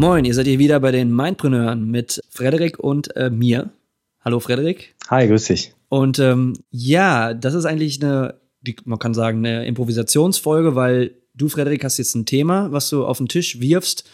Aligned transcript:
Moin, 0.00 0.24
ihr 0.24 0.32
seid 0.32 0.46
hier 0.46 0.58
wieder 0.58 0.80
bei 0.80 0.92
den 0.92 1.14
Mindpreneuren 1.14 1.90
mit 1.90 2.22
Frederik 2.30 2.78
und 2.78 3.14
äh, 3.16 3.28
mir. 3.28 3.68
Hallo 4.24 4.40
Frederik. 4.40 4.94
Hi, 5.10 5.28
grüß 5.28 5.44
dich. 5.44 5.74
Und 5.90 6.18
ähm, 6.18 6.54
ja, 6.70 7.34
das 7.34 7.52
ist 7.52 7.66
eigentlich 7.66 8.02
eine, 8.02 8.36
die, 8.62 8.76
man 8.86 8.98
kann 8.98 9.12
sagen, 9.12 9.44
eine 9.44 9.66
Improvisationsfolge, 9.66 10.74
weil 10.74 11.16
du, 11.34 11.50
Frederik, 11.50 11.84
hast 11.84 11.98
jetzt 11.98 12.14
ein 12.14 12.24
Thema, 12.24 12.72
was 12.72 12.88
du 12.88 13.04
auf 13.04 13.18
den 13.18 13.28
Tisch 13.28 13.60
wirfst 13.60 14.08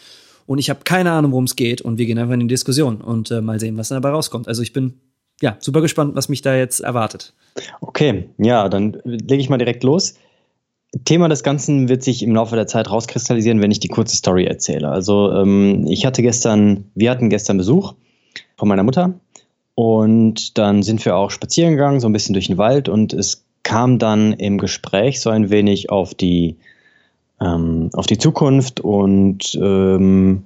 und 0.45 0.57
ich 0.57 0.69
habe 0.69 0.81
keine 0.83 1.13
Ahnung, 1.13 1.31
worum 1.31 1.45
es 1.45 1.55
geht 1.55 1.79
und 1.79 1.97
wir 1.97 2.05
gehen 2.05 2.19
einfach 2.19 2.33
in 2.33 2.41
die 2.41 2.47
Diskussion 2.47 2.99
und 2.99 3.31
äh, 3.31 3.39
mal 3.39 3.57
sehen, 3.57 3.77
was 3.77 3.87
dabei 3.87 4.09
rauskommt. 4.09 4.49
Also 4.49 4.63
ich 4.63 4.73
bin 4.73 4.99
ja 5.41 5.55
super 5.59 5.79
gespannt, 5.79 6.15
was 6.15 6.27
mich 6.27 6.41
da 6.41 6.53
jetzt 6.53 6.81
erwartet. 6.81 7.33
Okay, 7.79 8.27
ja, 8.37 8.67
dann 8.67 8.97
lege 9.05 9.41
ich 9.41 9.47
mal 9.47 9.57
direkt 9.57 9.85
los. 9.85 10.15
Thema 11.03 11.27
des 11.27 11.43
Ganzen 11.43 11.89
wird 11.89 12.03
sich 12.03 12.23
im 12.23 12.33
Laufe 12.33 12.55
der 12.55 12.67
Zeit 12.67 12.89
rauskristallisieren, 12.89 13.61
wenn 13.61 13.71
ich 13.71 13.79
die 13.79 13.89
kurze 13.89 14.15
Story 14.15 14.45
erzähle. 14.45 14.89
Also 14.89 15.31
ähm, 15.33 15.85
ich 15.87 16.05
hatte 16.05 16.21
gestern, 16.21 16.85
wir 16.95 17.11
hatten 17.11 17.29
gestern 17.29 17.57
Besuch 17.57 17.93
von 18.55 18.67
meiner 18.67 18.83
Mutter 18.83 19.13
und 19.75 20.57
dann 20.57 20.83
sind 20.83 21.03
wir 21.05 21.15
auch 21.15 21.31
spazieren 21.31 21.71
gegangen, 21.71 21.99
so 21.99 22.07
ein 22.07 22.13
bisschen 22.13 22.33
durch 22.33 22.47
den 22.47 22.57
Wald 22.57 22.89
und 22.89 23.13
es 23.13 23.45
kam 23.63 23.99
dann 23.99 24.33
im 24.33 24.57
Gespräch 24.57 25.19
so 25.19 25.29
ein 25.29 25.49
wenig 25.49 25.89
auf 25.89 26.15
die 26.15 26.55
ähm, 27.41 27.89
auf 27.93 28.07
die 28.07 28.17
Zukunft 28.17 28.79
und 28.79 29.59
ähm, 29.61 30.45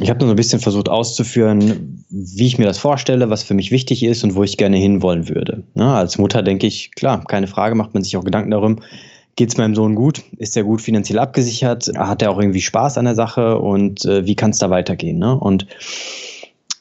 ich 0.00 0.10
habe 0.10 0.18
nur 0.18 0.28
so 0.28 0.32
ein 0.32 0.36
bisschen 0.36 0.58
versucht 0.58 0.88
auszuführen, 0.88 2.04
wie 2.08 2.46
ich 2.46 2.58
mir 2.58 2.64
das 2.64 2.78
vorstelle, 2.78 3.30
was 3.30 3.44
für 3.44 3.54
mich 3.54 3.70
wichtig 3.70 4.02
ist 4.02 4.24
und 4.24 4.34
wo 4.34 4.42
ich 4.42 4.56
gerne 4.56 4.76
hinwollen 4.76 5.28
würde. 5.28 5.62
Na, 5.74 5.92
ne, 5.92 5.94
als 5.94 6.18
Mutter 6.18 6.42
denke 6.42 6.66
ich, 6.66 6.90
klar, 6.92 7.22
keine 7.24 7.46
Frage, 7.46 7.76
macht 7.76 7.94
man 7.94 8.02
sich 8.02 8.16
auch 8.16 8.24
Gedanken 8.24 8.50
darum, 8.50 8.80
geht 9.36 9.50
es 9.50 9.56
meinem 9.56 9.74
Sohn 9.74 9.94
gut? 9.94 10.22
Ist 10.38 10.56
er 10.56 10.64
gut 10.64 10.80
finanziell 10.80 11.18
abgesichert? 11.18 11.90
Hat 11.96 12.22
er 12.22 12.30
auch 12.30 12.38
irgendwie 12.38 12.60
Spaß 12.60 12.98
an 12.98 13.04
der 13.04 13.14
Sache? 13.14 13.58
Und 13.58 14.04
äh, 14.04 14.26
wie 14.26 14.36
kann 14.36 14.50
es 14.50 14.58
da 14.58 14.70
weitergehen? 14.70 15.18
Ne? 15.18 15.38
Und 15.38 15.66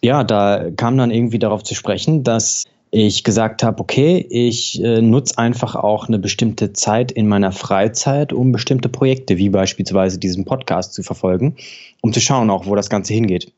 ja, 0.01 0.23
da 0.23 0.69
kam 0.75 0.97
dann 0.97 1.11
irgendwie 1.11 1.39
darauf 1.39 1.63
zu 1.63 1.75
sprechen, 1.75 2.23
dass 2.23 2.65
ich 2.91 3.23
gesagt 3.23 3.63
habe, 3.63 3.81
okay, 3.81 4.23
ich 4.29 4.81
äh, 4.83 5.01
nutze 5.01 5.39
einfach 5.39 5.75
auch 5.75 6.07
eine 6.07 6.19
bestimmte 6.19 6.73
Zeit 6.73 7.11
in 7.11 7.27
meiner 7.27 7.51
Freizeit, 7.51 8.33
um 8.33 8.51
bestimmte 8.51 8.87
Projekte, 8.87 9.37
wie 9.37 9.49
beispielsweise 9.49 10.19
diesen 10.19 10.45
Podcast 10.45 10.93
zu 10.93 11.01
verfolgen, 11.01 11.55
um 12.01 12.13
zu 12.13 12.21
schauen 12.21 12.51
auch, 12.51 12.67
wo 12.67 12.75
das 12.75 12.91
Ganze 12.91 13.13
hingeht. 13.13 13.51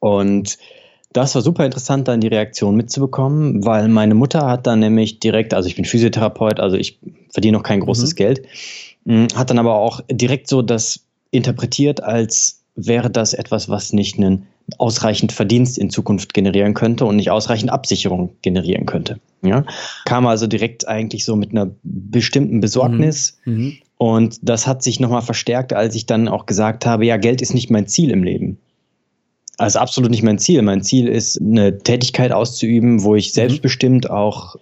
Und 0.00 0.56
das 1.12 1.34
war 1.34 1.42
super 1.42 1.66
interessant, 1.66 2.08
dann 2.08 2.20
die 2.20 2.28
Reaktion 2.28 2.74
mitzubekommen, 2.74 3.66
weil 3.66 3.88
meine 3.88 4.14
Mutter 4.14 4.46
hat 4.46 4.66
dann 4.66 4.80
nämlich 4.80 5.20
direkt, 5.20 5.52
also 5.52 5.68
ich 5.68 5.76
bin 5.76 5.84
Physiotherapeut, 5.84 6.60
also 6.60 6.76
ich 6.76 6.98
verdiene 7.30 7.56
noch 7.56 7.64
kein 7.64 7.80
großes 7.80 8.12
mhm. 8.12 8.16
Geld, 8.16 8.42
hat 9.34 9.50
dann 9.50 9.58
aber 9.58 9.76
auch 9.76 10.00
direkt 10.10 10.48
so 10.48 10.62
das 10.62 11.00
interpretiert, 11.30 12.02
als 12.02 12.62
wäre 12.76 13.10
das 13.10 13.34
etwas, 13.34 13.68
was 13.68 13.92
nicht 13.92 14.18
einen 14.18 14.46
ausreichend 14.76 15.32
Verdienst 15.32 15.78
in 15.78 15.90
Zukunft 15.90 16.34
generieren 16.34 16.74
könnte 16.74 17.06
und 17.06 17.16
nicht 17.16 17.30
ausreichend 17.30 17.70
Absicherung 17.70 18.36
generieren 18.42 18.86
könnte. 18.86 19.18
Ja? 19.42 19.64
Kam 20.04 20.26
also 20.26 20.46
direkt 20.46 20.86
eigentlich 20.86 21.24
so 21.24 21.36
mit 21.36 21.52
einer 21.52 21.70
bestimmten 21.82 22.60
Besorgnis. 22.60 23.38
Mhm. 23.44 23.54
mhm. 23.54 23.76
Und 24.00 24.38
das 24.42 24.68
hat 24.68 24.84
sich 24.84 25.00
nochmal 25.00 25.22
verstärkt, 25.22 25.72
als 25.72 25.96
ich 25.96 26.06
dann 26.06 26.28
auch 26.28 26.46
gesagt 26.46 26.86
habe, 26.86 27.04
ja, 27.04 27.16
Geld 27.16 27.42
ist 27.42 27.52
nicht 27.52 27.68
mein 27.68 27.88
Ziel 27.88 28.10
im 28.12 28.22
Leben. 28.22 28.58
Also 29.56 29.80
absolut 29.80 30.12
nicht 30.12 30.22
mein 30.22 30.38
Ziel. 30.38 30.62
Mein 30.62 30.82
Ziel 30.82 31.08
ist, 31.08 31.40
eine 31.40 31.78
Tätigkeit 31.78 32.30
auszuüben, 32.30 33.02
wo 33.02 33.16
ich 33.16 33.30
mhm. 33.30 33.34
selbstbestimmt 33.34 34.08
auch 34.08 34.54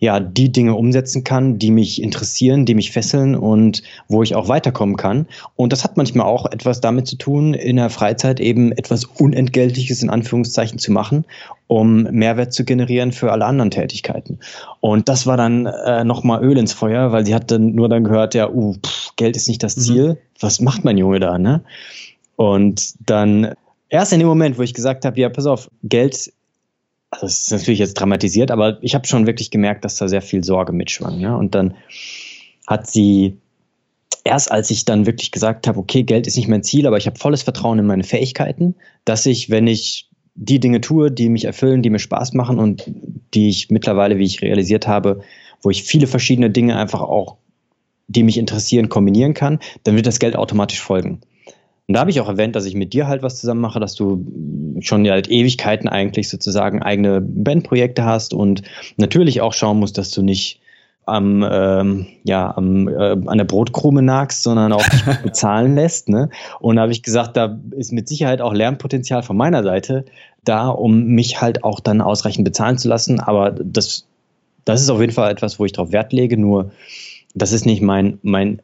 ja, 0.00 0.18
die 0.18 0.50
Dinge 0.50 0.74
umsetzen 0.74 1.24
kann, 1.24 1.58
die 1.58 1.70
mich 1.70 2.02
interessieren, 2.02 2.64
die 2.64 2.74
mich 2.74 2.90
fesseln 2.90 3.36
und 3.36 3.82
wo 4.08 4.22
ich 4.22 4.34
auch 4.34 4.48
weiterkommen 4.48 4.96
kann. 4.96 5.26
Und 5.56 5.72
das 5.72 5.84
hat 5.84 5.98
manchmal 5.98 6.26
auch 6.26 6.46
etwas 6.50 6.80
damit 6.80 7.06
zu 7.06 7.16
tun, 7.16 7.52
in 7.52 7.76
der 7.76 7.90
Freizeit 7.90 8.40
eben 8.40 8.72
etwas 8.72 9.04
Unentgeltliches 9.04 10.02
in 10.02 10.08
Anführungszeichen 10.08 10.78
zu 10.78 10.90
machen, 10.90 11.26
um 11.66 12.04
Mehrwert 12.04 12.54
zu 12.54 12.64
generieren 12.64 13.12
für 13.12 13.30
alle 13.30 13.44
anderen 13.44 13.70
Tätigkeiten. 13.70 14.38
Und 14.80 15.08
das 15.10 15.26
war 15.26 15.36
dann 15.36 15.66
äh, 15.66 16.02
nochmal 16.02 16.42
Öl 16.42 16.56
ins 16.56 16.72
Feuer, 16.72 17.12
weil 17.12 17.26
sie 17.26 17.34
hat 17.34 17.50
dann 17.50 17.74
nur 17.74 17.90
dann 17.90 18.04
gehört, 18.04 18.34
ja, 18.34 18.50
uh, 18.50 18.74
pff, 18.74 19.12
Geld 19.16 19.36
ist 19.36 19.48
nicht 19.48 19.62
das 19.62 19.76
mhm. 19.76 19.80
Ziel. 19.82 20.08
Mhm. 20.08 20.16
Was 20.40 20.60
macht 20.60 20.82
mein 20.82 20.96
Junge 20.96 21.20
da, 21.20 21.38
ne? 21.38 21.62
Und 22.36 22.94
dann 23.06 23.52
erst 23.90 24.14
in 24.14 24.18
dem 24.20 24.28
Moment, 24.28 24.56
wo 24.56 24.62
ich 24.62 24.72
gesagt 24.72 25.04
habe, 25.04 25.20
ja, 25.20 25.28
pass 25.28 25.44
auf, 25.44 25.70
Geld 25.82 26.32
also 27.10 27.26
es 27.26 27.42
ist 27.42 27.52
natürlich 27.52 27.80
jetzt 27.80 27.94
dramatisiert, 27.94 28.50
aber 28.50 28.78
ich 28.82 28.94
habe 28.94 29.06
schon 29.06 29.26
wirklich 29.26 29.50
gemerkt, 29.50 29.84
dass 29.84 29.96
da 29.96 30.08
sehr 30.08 30.22
viel 30.22 30.44
Sorge 30.44 30.72
mitschwang. 30.72 31.18
Ja? 31.18 31.34
Und 31.34 31.54
dann 31.54 31.74
hat 32.66 32.88
sie 32.88 33.38
erst 34.24 34.52
als 34.52 34.70
ich 34.70 34.84
dann 34.84 35.06
wirklich 35.06 35.32
gesagt 35.32 35.66
habe, 35.66 35.78
okay, 35.78 36.02
Geld 36.02 36.26
ist 36.26 36.36
nicht 36.36 36.48
mein 36.48 36.62
Ziel, 36.62 36.86
aber 36.86 36.98
ich 36.98 37.06
habe 37.06 37.18
volles 37.18 37.42
Vertrauen 37.42 37.78
in 37.78 37.86
meine 37.86 38.04
Fähigkeiten, 38.04 38.74
dass 39.04 39.26
ich, 39.26 39.50
wenn 39.50 39.66
ich 39.66 40.08
die 40.34 40.60
Dinge 40.60 40.80
tue, 40.80 41.10
die 41.10 41.28
mich 41.28 41.44
erfüllen, 41.44 41.82
die 41.82 41.90
mir 41.90 41.98
Spaß 41.98 42.34
machen 42.34 42.58
und 42.58 42.84
die 43.34 43.48
ich 43.48 43.70
mittlerweile, 43.70 44.18
wie 44.18 44.24
ich 44.24 44.42
realisiert 44.42 44.86
habe, 44.86 45.20
wo 45.62 45.70
ich 45.70 45.82
viele 45.82 46.06
verschiedene 46.06 46.50
Dinge 46.50 46.76
einfach 46.76 47.00
auch, 47.00 47.36
die 48.08 48.22
mich 48.22 48.38
interessieren, 48.38 48.88
kombinieren 48.88 49.34
kann, 49.34 49.58
dann 49.84 49.96
wird 49.96 50.06
das 50.06 50.18
Geld 50.18 50.36
automatisch 50.36 50.80
folgen. 50.80 51.20
Und 51.86 51.94
da 51.94 52.00
habe 52.00 52.10
ich 52.10 52.20
auch 52.20 52.28
erwähnt, 52.28 52.54
dass 52.54 52.66
ich 52.66 52.74
mit 52.74 52.92
dir 52.92 53.08
halt 53.08 53.22
was 53.22 53.40
zusammen 53.40 53.60
mache, 53.60 53.80
dass 53.80 53.94
du 53.94 54.24
schon 54.80 55.08
halt 55.08 55.30
Ewigkeiten 55.30 55.88
eigentlich 55.88 56.28
sozusagen 56.28 56.82
eigene 56.82 57.20
Bandprojekte 57.20 58.04
hast 58.04 58.34
und 58.34 58.62
natürlich 58.96 59.40
auch 59.40 59.52
schauen 59.52 59.78
musst, 59.78 59.98
dass 59.98 60.10
du 60.10 60.22
nicht 60.22 60.60
am, 61.06 61.44
ähm, 61.50 62.06
ja, 62.24 62.56
am, 62.56 62.88
äh, 62.88 63.16
an 63.26 63.38
der 63.38 63.44
Brotkrume 63.44 64.02
nagst, 64.02 64.42
sondern 64.42 64.72
auch 64.72 64.84
bezahlen 65.22 65.74
lässt. 65.74 66.08
Ne? 66.08 66.30
Und 66.60 66.76
da 66.76 66.82
habe 66.82 66.92
ich 66.92 67.02
gesagt, 67.02 67.36
da 67.36 67.58
ist 67.72 67.92
mit 67.92 68.08
Sicherheit 68.08 68.40
auch 68.40 68.54
Lernpotenzial 68.54 69.22
von 69.22 69.36
meiner 69.36 69.62
Seite 69.62 70.04
da, 70.44 70.68
um 70.68 71.06
mich 71.06 71.40
halt 71.40 71.64
auch 71.64 71.80
dann 71.80 72.00
ausreichend 72.00 72.44
bezahlen 72.44 72.78
zu 72.78 72.88
lassen. 72.88 73.20
Aber 73.20 73.50
das, 73.50 74.06
das 74.64 74.82
ist 74.82 74.90
auf 74.90 75.00
jeden 75.00 75.12
Fall 75.12 75.30
etwas, 75.30 75.58
wo 75.58 75.64
ich 75.64 75.72
darauf 75.72 75.92
Wert 75.92 76.12
lege. 76.12 76.36
Nur 76.36 76.70
das 77.34 77.52
ist 77.52 77.66
nicht 77.66 77.82
mein, 77.82 78.18
mein 78.22 78.62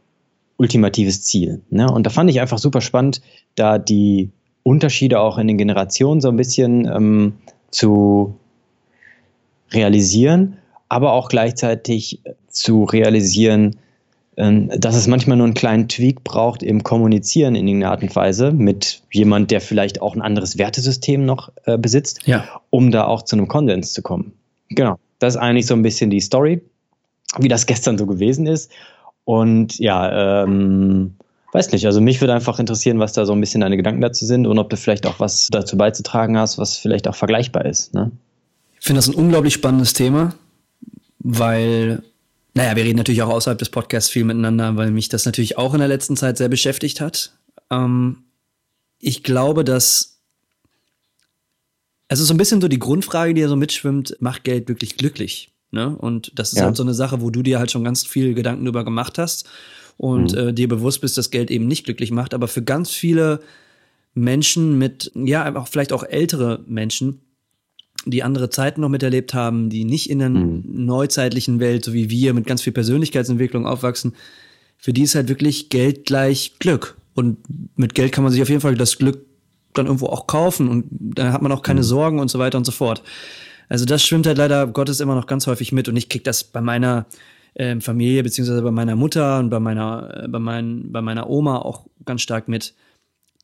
ultimatives 0.57 1.23
Ziel. 1.23 1.63
Ne? 1.71 1.91
Und 1.91 2.07
da 2.07 2.11
fand 2.11 2.31
ich 2.31 2.41
einfach 2.41 2.59
super 2.59 2.81
spannend, 2.81 3.21
da 3.57 3.79
die 3.79 4.31
Unterschiede 4.67 5.21
auch 5.21 5.39
in 5.39 5.47
den 5.47 5.59
Generationen 5.59 6.21
so 6.21 6.29
ein 6.29 6.37
bisschen 6.37 6.87
ähm, 6.87 7.35
zu 7.71 8.35
realisieren, 9.71 10.57
aber 10.89 11.13
auch 11.13 11.29
gleichzeitig 11.29 12.21
zu 12.49 12.83
realisieren, 12.83 13.77
ähm, 14.37 14.69
dass 14.77 14.97
es 14.97 15.07
manchmal 15.07 15.37
nur 15.37 15.47
einen 15.47 15.55
kleinen 15.55 15.87
Tweak 15.87 16.25
braucht 16.25 16.65
im 16.65 16.83
Kommunizieren 16.83 17.55
in 17.55 17.69
irgendeiner 17.69 17.93
Art 17.93 18.03
und 18.03 18.17
Weise 18.17 18.51
mit 18.51 19.03
jemand, 19.13 19.53
der 19.53 19.61
vielleicht 19.61 20.03
auch 20.03 20.17
ein 20.17 20.23
anderes 20.23 20.59
Wertesystem 20.59 21.25
noch 21.25 21.53
äh, 21.67 21.79
besitzt, 21.79 22.27
ja. 22.27 22.45
um 22.71 22.91
da 22.91 23.05
auch 23.05 23.23
zu 23.23 23.37
einem 23.37 23.47
Konsens 23.47 23.93
zu 23.93 24.03
kommen. 24.03 24.33
Genau. 24.71 24.97
Das 25.21 25.37
ist 25.37 25.41
eigentlich 25.41 25.67
so 25.67 25.75
ein 25.75 25.83
bisschen 25.83 26.11
die 26.11 26.21
Story, 26.21 26.61
wie 27.39 27.49
das 27.49 27.67
gestern 27.67 27.99
so 27.99 28.07
gewesen 28.07 28.49
ist. 28.49 28.73
Und 29.25 29.79
ja, 29.79 30.43
ähm, 30.43 31.16
weiß 31.53 31.73
nicht, 31.73 31.87
also 31.87 32.01
mich 32.01 32.21
würde 32.21 32.35
einfach 32.35 32.59
interessieren, 32.59 32.99
was 32.99 33.13
da 33.13 33.25
so 33.25 33.33
ein 33.33 33.41
bisschen 33.41 33.61
deine 33.61 33.77
Gedanken 33.77 34.01
dazu 34.01 34.27
sind 34.27 34.47
und 34.47 34.59
ob 34.59 34.71
du 34.71 34.77
vielleicht 34.77 35.07
auch 35.07 35.21
was 35.21 35.49
dazu 35.51 35.77
beizutragen 35.77 36.39
hast, 36.39 36.59
was 36.59 36.77
vielleicht 36.77 37.09
auch 37.09 37.15
vergleichbar 37.15 37.65
ist. 37.65 37.95
Ne? 37.95 38.11
Ich 38.79 38.87
finde 38.87 38.99
das 38.99 39.09
ein 39.09 39.15
unglaublich 39.15 39.55
spannendes 39.55 39.93
Thema, 39.93 40.35
weil, 41.19 42.03
naja, 42.55 42.77
wir 42.77 42.85
reden 42.85 42.99
natürlich 42.99 43.23
auch 43.23 43.31
außerhalb 43.31 43.59
des 43.59 43.71
Podcasts 43.71 44.11
viel 44.11 44.25
miteinander, 44.25 44.77
weil 44.77 44.91
mich 44.91 45.09
das 45.09 45.25
natürlich 45.25 45.57
auch 45.57 45.73
in 45.73 45.81
der 45.81 45.89
letzten 45.89 46.17
Zeit 46.17 46.37
sehr 46.37 46.49
beschäftigt 46.49 47.01
hat. 47.01 47.33
Ähm, 47.71 48.25
ich 48.99 49.23
glaube, 49.23 49.65
dass 49.65 50.19
es 52.09 52.21
ist 52.21 52.29
so 52.29 52.35
ein 52.35 52.39
bisschen 52.39 52.61
so 52.61 52.69
die 52.69 52.79
Grundfrage, 52.79 53.35
die 53.35 53.41
ja 53.41 53.49
so 53.49 53.57
mitschwimmt, 53.57 54.17
macht 54.21 54.45
Geld 54.45 54.69
wirklich 54.69 54.97
glücklich? 54.97 55.51
Ne? 55.73 55.97
Und 55.97 56.31
das 56.37 56.53
ist 56.53 56.59
ja. 56.59 56.67
halt 56.67 56.77
so 56.77 56.85
eine 56.85 56.95
Sache, 56.95 57.21
wo 57.21 57.31
du 57.31 57.43
dir 57.43 57.59
halt 57.59 57.71
schon 57.71 57.83
ganz 57.83 58.07
viel 58.07 58.35
Gedanken 58.35 58.65
drüber 58.65 58.85
gemacht 58.85 59.19
hast 59.19 59.49
und 59.97 60.33
mhm. 60.33 60.39
äh, 60.39 60.53
dir 60.53 60.69
bewusst 60.69 61.01
bist, 61.01 61.17
dass 61.19 61.31
Geld 61.31 61.51
eben 61.51 61.67
nicht 61.67 61.85
glücklich 61.85 62.11
macht. 62.11 62.35
Aber 62.35 62.49
für 62.49 62.63
ganz 62.63 62.91
viele 62.91 63.41
Menschen 64.15 64.79
mit, 64.79 65.13
ja, 65.15 65.55
auch 65.57 65.69
vielleicht 65.69 65.93
auch 65.93 66.05
ältere 66.05 66.65
Menschen, 66.67 67.21
die 68.05 68.23
andere 68.23 68.51
Zeiten 68.51 68.81
noch 68.81 68.89
miterlebt 68.89 69.35
haben, 69.35 69.69
die 69.69 69.85
nicht 69.85 70.11
in 70.11 70.19
der 70.19 70.29
mhm. 70.31 70.63
neuzeitlichen 70.67 71.61
Welt, 71.61 71.85
so 71.85 71.93
wie 71.93 72.11
wir, 72.11 72.35
mit 72.35 72.47
ganz 72.47 72.63
viel 72.63 72.73
Persönlichkeitsentwicklung 72.73 73.67
aufwachsen, 73.67 74.15
für 74.79 74.93
die 74.93 75.03
ist 75.03 75.15
halt 75.15 75.29
wirklich 75.29 75.71
Geld 75.71 76.05
gleich 76.05 76.59
Glück. 76.59 76.97
Und 77.15 77.39
mit 77.77 77.95
Geld 77.95 78.13
kann 78.13 78.25
man 78.25 78.33
sich 78.33 78.43
auf 78.43 78.49
jeden 78.49 78.61
Fall 78.61 78.75
das 78.75 78.99
Glück 78.99 79.25
dann 79.73 79.87
irgendwo 79.87 80.07
auch 80.07 80.27
kaufen 80.27 80.69
und 80.69 80.87
dann 80.91 81.33
hat 81.33 81.43
man 81.43 81.53
auch 81.53 81.63
keine 81.63 81.81
mhm. 81.81 81.85
Sorgen 81.85 82.19
und 82.19 82.31
so 82.31 82.39
weiter 82.39 82.59
und 82.59 82.65
so 82.65 82.73
fort. 82.73 83.03
Also 83.69 83.85
das 83.85 84.05
schwimmt 84.05 84.27
halt 84.27 84.39
leider 84.39 84.67
Gottes 84.67 85.01
immer 85.01 85.15
noch 85.15 85.27
ganz 85.27 85.47
häufig 85.47 85.73
mit 85.73 85.89
und 85.89 85.97
ich 85.97 86.09
krieg 86.09 86.25
das 86.25 86.45
bei 86.45 86.61
meiner 86.61 87.07
äh, 87.57 87.81
Familie 87.81 88.23
beziehungsweise 88.23 88.63
bei 88.63 88.71
meiner 88.71 88.97
Mutter 88.97 89.39
und 89.39 89.49
bei 89.49 89.61
meiner 89.61 90.25
äh, 90.25 90.29
bei, 90.29 90.39
mein, 90.39 90.93
bei 90.93 91.01
meiner 91.01 91.29
Oma 91.29 91.59
auch 91.59 91.87
ganz 92.05 92.21
stark 92.21 92.49
mit, 92.49 92.75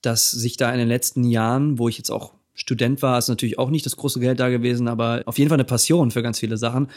dass 0.03 0.31
sich 0.31 0.56
da 0.56 0.70
in 0.70 0.79
den 0.79 0.88
letzten 0.88 1.25
Jahren, 1.25 1.79
wo 1.79 1.88
ich 1.88 1.97
jetzt 1.97 2.11
auch 2.11 2.35
Student 2.55 3.00
war, 3.00 3.19
ist 3.19 3.29
natürlich 3.29 3.59
auch 3.59 3.70
nicht 3.70 3.87
das 3.87 3.97
große 3.97 4.20
Geld 4.20 4.38
da 4.38 4.50
gewesen, 4.50 4.87
aber 4.87 5.23
auf 5.25 5.38
jeden 5.38 5.49
Fall 5.49 5.56
eine 5.56 5.64
Passion 5.64 6.11
für 6.11 6.23
ganz 6.23 6.38
viele 6.38 6.59
Sachen, 6.59 6.88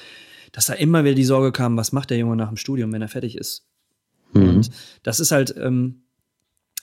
dass 0.52 0.66
da 0.66 0.74
immer 0.74 1.06
wieder 1.06 1.16
die 1.16 1.24
Sorge 1.24 1.54
kam, 1.54 1.78
was 1.78 1.94
macht 1.94 2.10
der 2.10 2.18
Junge 2.18 2.36
nach 2.36 2.50
dem 2.50 2.58
Studium, 2.58 2.92
wenn 2.92 3.02
er 3.02 3.08
fertig 3.08 3.38
ist. 3.38 3.66
Mhm. 4.34 4.50
Und 4.50 4.72
das 5.04 5.22
ist 5.22 5.32
halt 5.32 5.56
ähm, 5.58 6.02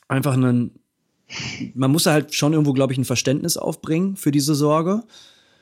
einfach 0.09 0.35
ein, 0.35 0.71
man 1.75 1.93
muss 1.93 2.07
halt 2.07 2.35
schon 2.35 2.55
irgendwo, 2.55 2.73
glaube 2.73 2.95
ich, 2.95 2.99
ein 2.99 3.05
Verständnis 3.05 3.59
aufbringen 3.59 4.17
für 4.17 4.31
diese 4.31 4.55
Sorge, 4.55 5.03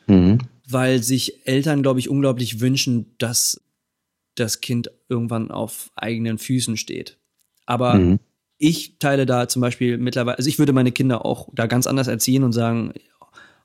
mhm. 0.07 0.39
weil 0.69 1.03
sich 1.03 1.47
Eltern, 1.47 1.83
glaube 1.83 1.99
ich, 1.99 2.09
unglaublich 2.09 2.61
wünschen, 2.61 3.07
dass 3.19 3.61
das 4.41 4.61
Kind 4.61 4.91
irgendwann 5.09 5.51
auf 5.51 5.91
eigenen 5.95 6.39
Füßen 6.39 6.77
steht. 6.77 7.19
Aber 7.67 7.95
mhm. 7.95 8.19
ich 8.59 8.99
teile 8.99 9.27
da 9.27 9.49
zum 9.49 9.63
Beispiel 9.63 9.99
mittlerweile, 9.99 10.39
also 10.39 10.49
ich 10.49 10.59
würde 10.59 10.73
meine 10.73 10.93
Kinder 10.93 11.25
auch 11.25 11.49
da 11.53 11.67
ganz 11.67 11.87
anders 11.87 12.09
erziehen 12.09 12.43
und 12.43 12.53
sagen, 12.53 12.93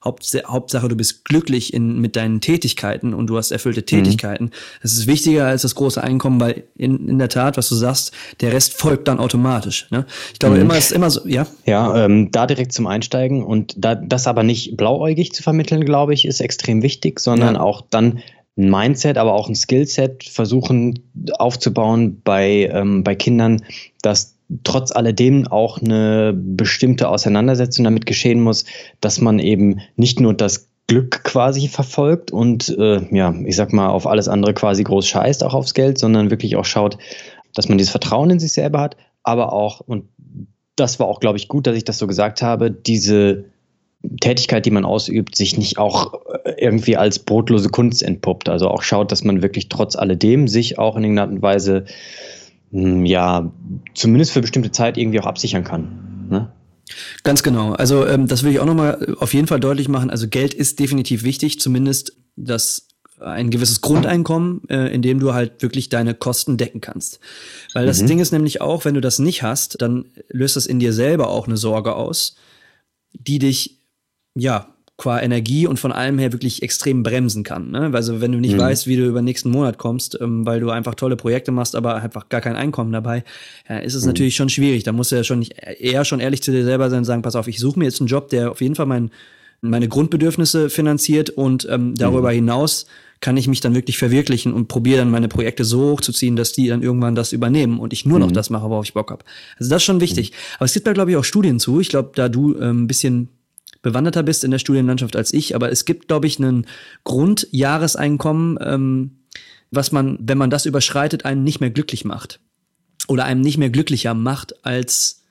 Hauptsache, 0.06 0.88
du 0.88 0.96
bist 0.96 1.26
glücklich 1.26 1.74
in, 1.74 2.00
mit 2.00 2.16
deinen 2.16 2.40
Tätigkeiten 2.40 3.14
und 3.14 3.28
du 3.28 3.38
hast 3.38 3.52
erfüllte 3.52 3.82
mhm. 3.82 3.86
Tätigkeiten. 3.86 4.46
Mhm. 4.46 4.52
Das 4.84 4.94
ist 4.94 5.08
wichtiger 5.08 5.48
als 5.48 5.64
das 5.64 5.74
große 5.76 6.04
Einkommen, 6.04 6.40
weil 6.40 6.66
in, 6.76 7.10
in 7.10 7.18
der 7.18 7.30
Tat, 7.30 7.58
was 7.58 7.70
du 7.70 7.76
sagst, 7.76 8.12
der 8.42 8.54
Rest 8.54 8.74
folgt 8.80 9.08
dann 9.08 9.20
automatisch. 9.20 9.88
Ne? 9.90 10.06
Ich 10.32 10.40
glaube, 10.40 10.56
mhm. 10.56 10.62
immer 10.62 10.78
ist 10.78 10.92
immer 10.92 11.10
so, 11.10 11.28
ja. 11.28 11.48
Ja, 11.66 12.06
ähm, 12.06 12.32
da 12.32 12.46
direkt 12.46 12.74
zum 12.74 12.86
Einsteigen 12.86 13.44
und 13.44 13.74
da, 13.78 13.96
das 13.96 14.28
aber 14.28 14.44
nicht 14.44 14.78
blauäugig 14.78 15.34
zu 15.34 15.42
vermitteln, 15.42 15.86
glaube 15.86 16.14
ich, 16.14 16.26
ist 16.26 16.40
extrem 16.40 16.84
wichtig, 16.84 17.20
sondern 17.20 17.56
ja. 17.56 17.62
auch 17.62 17.82
dann 17.90 18.20
ein 18.58 18.70
Mindset, 18.70 19.18
aber 19.18 19.34
auch 19.34 19.50
ein 19.50 19.56
Skillset 19.56 20.24
versuchen 20.24 21.00
aufzubauen 21.38 22.22
bei, 22.24 22.70
ähm, 22.72 23.04
bei 23.04 23.16
Kindern, 23.16 23.62
dass 24.02 24.38
trotz 24.64 24.92
alledem 24.92 25.48
auch 25.48 25.82
eine 25.82 26.34
bestimmte 26.34 27.10
Auseinandersetzung 27.10 27.84
damit 27.84 28.06
geschehen 28.06 28.42
muss, 28.42 28.66
dass 29.02 29.20
man 29.20 29.40
eben 29.40 29.82
nicht 29.96 30.20
nur 30.20 30.34
das 30.34 30.70
Glück 30.88 31.24
quasi 31.24 31.68
verfolgt 31.68 32.32
und 32.32 32.70
äh, 32.78 33.02
ja, 33.16 33.34
ich 33.46 33.56
sag 33.56 33.74
mal, 33.74 33.90
auf 33.90 34.06
alles 34.06 34.28
andere 34.28 34.54
quasi 34.54 34.84
groß 34.84 35.08
scheißt, 35.08 35.44
auch 35.44 35.56
aufs 35.56 35.74
Geld, 35.74 35.98
sondern 35.98 36.30
wirklich 36.30 36.56
auch 36.58 36.66
schaut, 36.66 37.00
dass 37.56 37.68
man 37.70 37.80
dieses 37.80 37.92
Vertrauen 37.92 38.30
in 38.30 38.40
sich 38.40 38.54
selber 38.54 38.82
hat, 38.82 38.96
aber 39.24 39.52
auch, 39.52 39.80
und 39.80 40.06
das 40.76 41.00
war 41.00 41.08
auch, 41.08 41.20
glaube 41.20 41.38
ich, 41.38 41.48
gut, 41.48 41.66
dass 41.66 41.76
ich 41.76 41.86
das 41.86 41.98
so 41.98 42.06
gesagt 42.06 42.42
habe, 42.42 42.70
diese 42.70 43.46
Tätigkeit, 44.22 44.66
die 44.66 44.72
man 44.72 44.86
ausübt, 44.86 45.36
sich 45.36 45.58
nicht 45.58 45.78
auch 45.78 46.14
äh, 46.44 46.54
irgendwie 46.58 46.98
als 46.98 47.20
brotlose 47.20 47.70
Kunst 47.70 48.04
entpuppt. 48.04 48.50
Also 48.50 48.70
auch 48.70 48.84
schaut, 48.84 49.12
dass 49.12 49.24
man 49.24 49.42
wirklich 49.42 49.70
trotz 49.70 49.96
alledem 49.96 50.48
sich 50.48 50.78
auch 50.78 50.96
in 50.96 51.04
irgendeiner 51.04 51.28
Art 51.28 51.36
und 51.36 51.42
Weise 51.42 51.86
hm, 52.72 53.06
ja, 53.06 53.52
zumindest 53.94 54.32
für 54.32 54.42
bestimmte 54.42 54.72
Zeit 54.72 54.98
irgendwie 54.98 55.20
auch 55.20 55.26
absichern 55.26 55.64
kann. 55.64 56.28
Ne? 56.30 56.52
Ganz 57.24 57.42
genau. 57.44 57.74
Also 57.74 58.06
ähm, 58.06 58.28
das 58.28 58.44
will 58.44 58.52
ich 58.52 58.60
auch 58.60 58.66
nochmal 58.66 59.16
auf 59.20 59.34
jeden 59.34 59.48
Fall 59.48 59.60
deutlich 59.60 59.88
machen. 59.88 60.10
Also 60.10 60.28
Geld 60.28 60.54
ist 60.54 60.80
definitiv 60.80 61.24
wichtig, 61.24 61.60
zumindest 61.60 62.16
das 62.36 62.88
ein 63.20 63.50
gewisses 63.50 63.82
Grundeinkommen, 63.82 64.68
äh, 64.70 64.94
in 64.94 65.02
dem 65.02 65.20
du 65.20 65.34
halt 65.34 65.62
wirklich 65.62 65.90
deine 65.90 66.14
Kosten 66.14 66.58
decken 66.58 66.82
kannst. 66.82 67.20
Weil 67.74 67.86
das 67.86 68.02
mhm. 68.02 68.08
Ding 68.08 68.20
ist 68.20 68.32
nämlich 68.32 68.62
auch, 68.62 68.86
wenn 68.86 68.94
du 68.94 69.02
das 69.02 69.20
nicht 69.20 69.42
hast, 69.42 69.82
dann 69.82 70.06
löst 70.30 70.58
das 70.58 70.66
in 70.66 70.80
dir 70.80 70.94
selber 70.94 71.30
auch 71.30 71.48
eine 71.48 71.58
Sorge 71.58 71.96
aus, 71.96 72.36
die 73.14 73.40
dich 73.40 73.80
ja 74.36 74.68
qua 74.98 75.20
Energie 75.20 75.68
und 75.68 75.78
von 75.78 75.92
allem 75.92 76.18
her 76.18 76.32
wirklich 76.32 76.64
extrem 76.64 77.04
bremsen 77.04 77.44
kann. 77.44 77.70
Ne? 77.72 77.92
Also 77.94 78.22
wenn 78.22 78.32
du 78.32 78.40
nicht 78.40 78.56
mhm. 78.56 78.60
weißt, 78.60 78.88
wie 78.88 78.96
du 78.96 79.06
über 79.06 79.20
den 79.20 79.26
nächsten 79.26 79.50
Monat 79.50 79.78
kommst, 79.78 80.18
ähm, 80.22 80.46
weil 80.46 80.62
du 80.62 80.70
einfach 80.70 80.96
tolle 80.96 81.18
Projekte 81.18 81.52
machst, 81.52 81.76
aber 81.76 81.96
einfach 81.96 82.30
gar 82.30 82.40
kein 82.40 82.56
Einkommen 82.56 82.94
dabei, 82.94 83.26
ja, 83.68 83.80
ist 83.80 83.94
es 83.94 84.04
mhm. 84.04 84.10
natürlich 84.10 84.38
schon 84.38 84.48
schwierig. 84.48 84.84
Da 84.84 84.94
musst 84.94 85.12
du 85.12 85.18
ja 85.18 85.26
schon 85.26 85.40
nicht, 85.40 85.56
eher 85.80 86.06
schon 86.06 86.22
ehrlich 86.22 86.42
zu 86.42 86.52
dir 86.52 86.64
selber 86.64 86.90
sein 86.90 87.00
und 87.00 87.06
sagen, 87.06 87.24
pass 87.24 87.36
auf, 87.36 87.48
ich 87.48 87.60
suche 87.60 87.78
mir 87.78 87.86
jetzt 87.86 88.00
einen 88.00 88.08
Job, 88.08 88.30
der 88.30 88.52
auf 88.52 88.62
jeden 88.62 88.76
Fall 88.76 88.86
mein, 88.86 89.12
meine 89.60 89.90
Grundbedürfnisse 89.90 90.70
finanziert 90.70 91.30
und 91.30 91.68
ähm, 91.70 91.96
darüber 91.96 92.30
mhm. 92.30 92.36
hinaus 92.36 92.86
kann 93.20 93.36
ich 93.38 93.48
mich 93.48 93.60
dann 93.60 93.76
wirklich 93.76 93.98
verwirklichen 93.98 94.54
und 94.54 94.68
probiere 94.68 95.00
dann 95.00 95.10
meine 95.10 95.28
Projekte 95.28 95.66
so 95.66 95.92
hochzuziehen, 95.92 96.36
dass 96.36 96.54
die 96.54 96.68
dann 96.68 96.84
irgendwann 96.84 97.16
das 97.16 97.34
übernehmen 97.34 97.80
und 97.80 97.92
ich 97.92 98.06
nur 98.06 98.20
noch 98.20 98.30
mhm. 98.30 98.34
das 98.34 98.50
mache, 98.50 98.70
worauf 98.70 98.86
ich 98.86 98.94
Bock 98.94 99.12
habe. 99.12 99.24
Also 99.58 99.70
das 99.70 99.82
ist 99.82 99.86
schon 99.86 100.00
wichtig. 100.00 100.32
Mhm. 100.32 100.36
Aber 100.58 100.66
es 100.66 100.74
gibt 100.74 100.88
da, 100.88 100.94
glaube 100.94 101.12
ich, 101.12 101.18
auch 101.18 101.24
Studien 101.24 101.60
zu. 101.60 101.80
Ich 101.82 101.90
glaube, 101.90 102.12
da 102.16 102.30
du 102.30 102.56
ähm, 102.60 102.84
ein 102.84 102.88
bisschen 102.88 103.30
bewanderter 103.86 104.24
bist 104.24 104.44
in 104.44 104.52
der 104.52 104.60
Studienlandschaft 104.60 105.16
als 105.16 105.32
ich, 105.32 105.56
aber 105.56 105.72
es 105.72 105.86
gibt, 105.86 106.08
glaube 106.08 106.28
ich, 106.28 106.40
ein 106.40 106.66
Grundjahreseinkommen, 107.04 108.58
ähm, 108.60 109.12
was 109.72 109.92
man, 109.92 110.18
wenn 110.20 110.40
man 110.40 110.50
das 110.50 110.66
überschreitet, 110.66 111.24
einen 111.24 111.44
nicht 111.44 111.62
mehr 111.62 111.70
glücklich 111.70 112.04
macht. 112.04 112.40
Oder 113.08 113.26
einem 113.26 113.42
nicht 113.42 113.60
mehr 113.60 113.70
glücklicher 113.70 114.16
macht 114.16 114.66
als 114.66 115.24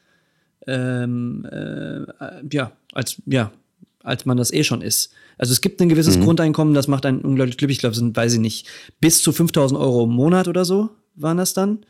ähm, 0.67 1.45
äh, 1.51 2.07
ja, 2.51 2.73
als, 2.93 3.21
ja, 3.27 3.51
als 4.05 4.25
man 4.25 4.37
das 4.37 4.53
eh 4.53 4.63
schon 4.63 4.83
ist. 4.83 5.13
Also 5.37 5.53
es 5.53 5.61
gibt 5.61 5.83
ein 5.83 5.89
gewisses 5.89 6.17
mhm. 6.17 6.23
Grundeinkommen, 6.23 6.75
das 6.75 6.87
macht 6.87 7.05
einen 7.07 7.23
unglaublich 7.23 7.57
glücklich. 7.57 7.79
Ich 7.79 7.81
glaube, 7.81 7.97
sind, 7.97 8.17
weiß 8.17 8.35
ich 8.35 8.39
nicht, 8.39 8.69
bis 9.01 9.21
zu 9.21 9.33
5000 9.33 9.79
Euro 9.79 10.05
im 10.05 10.11
Monat 10.11 10.47
oder 10.47 10.65
so 10.65 10.91
waren 11.17 11.39
das 11.39 11.55
dann. 11.55 11.85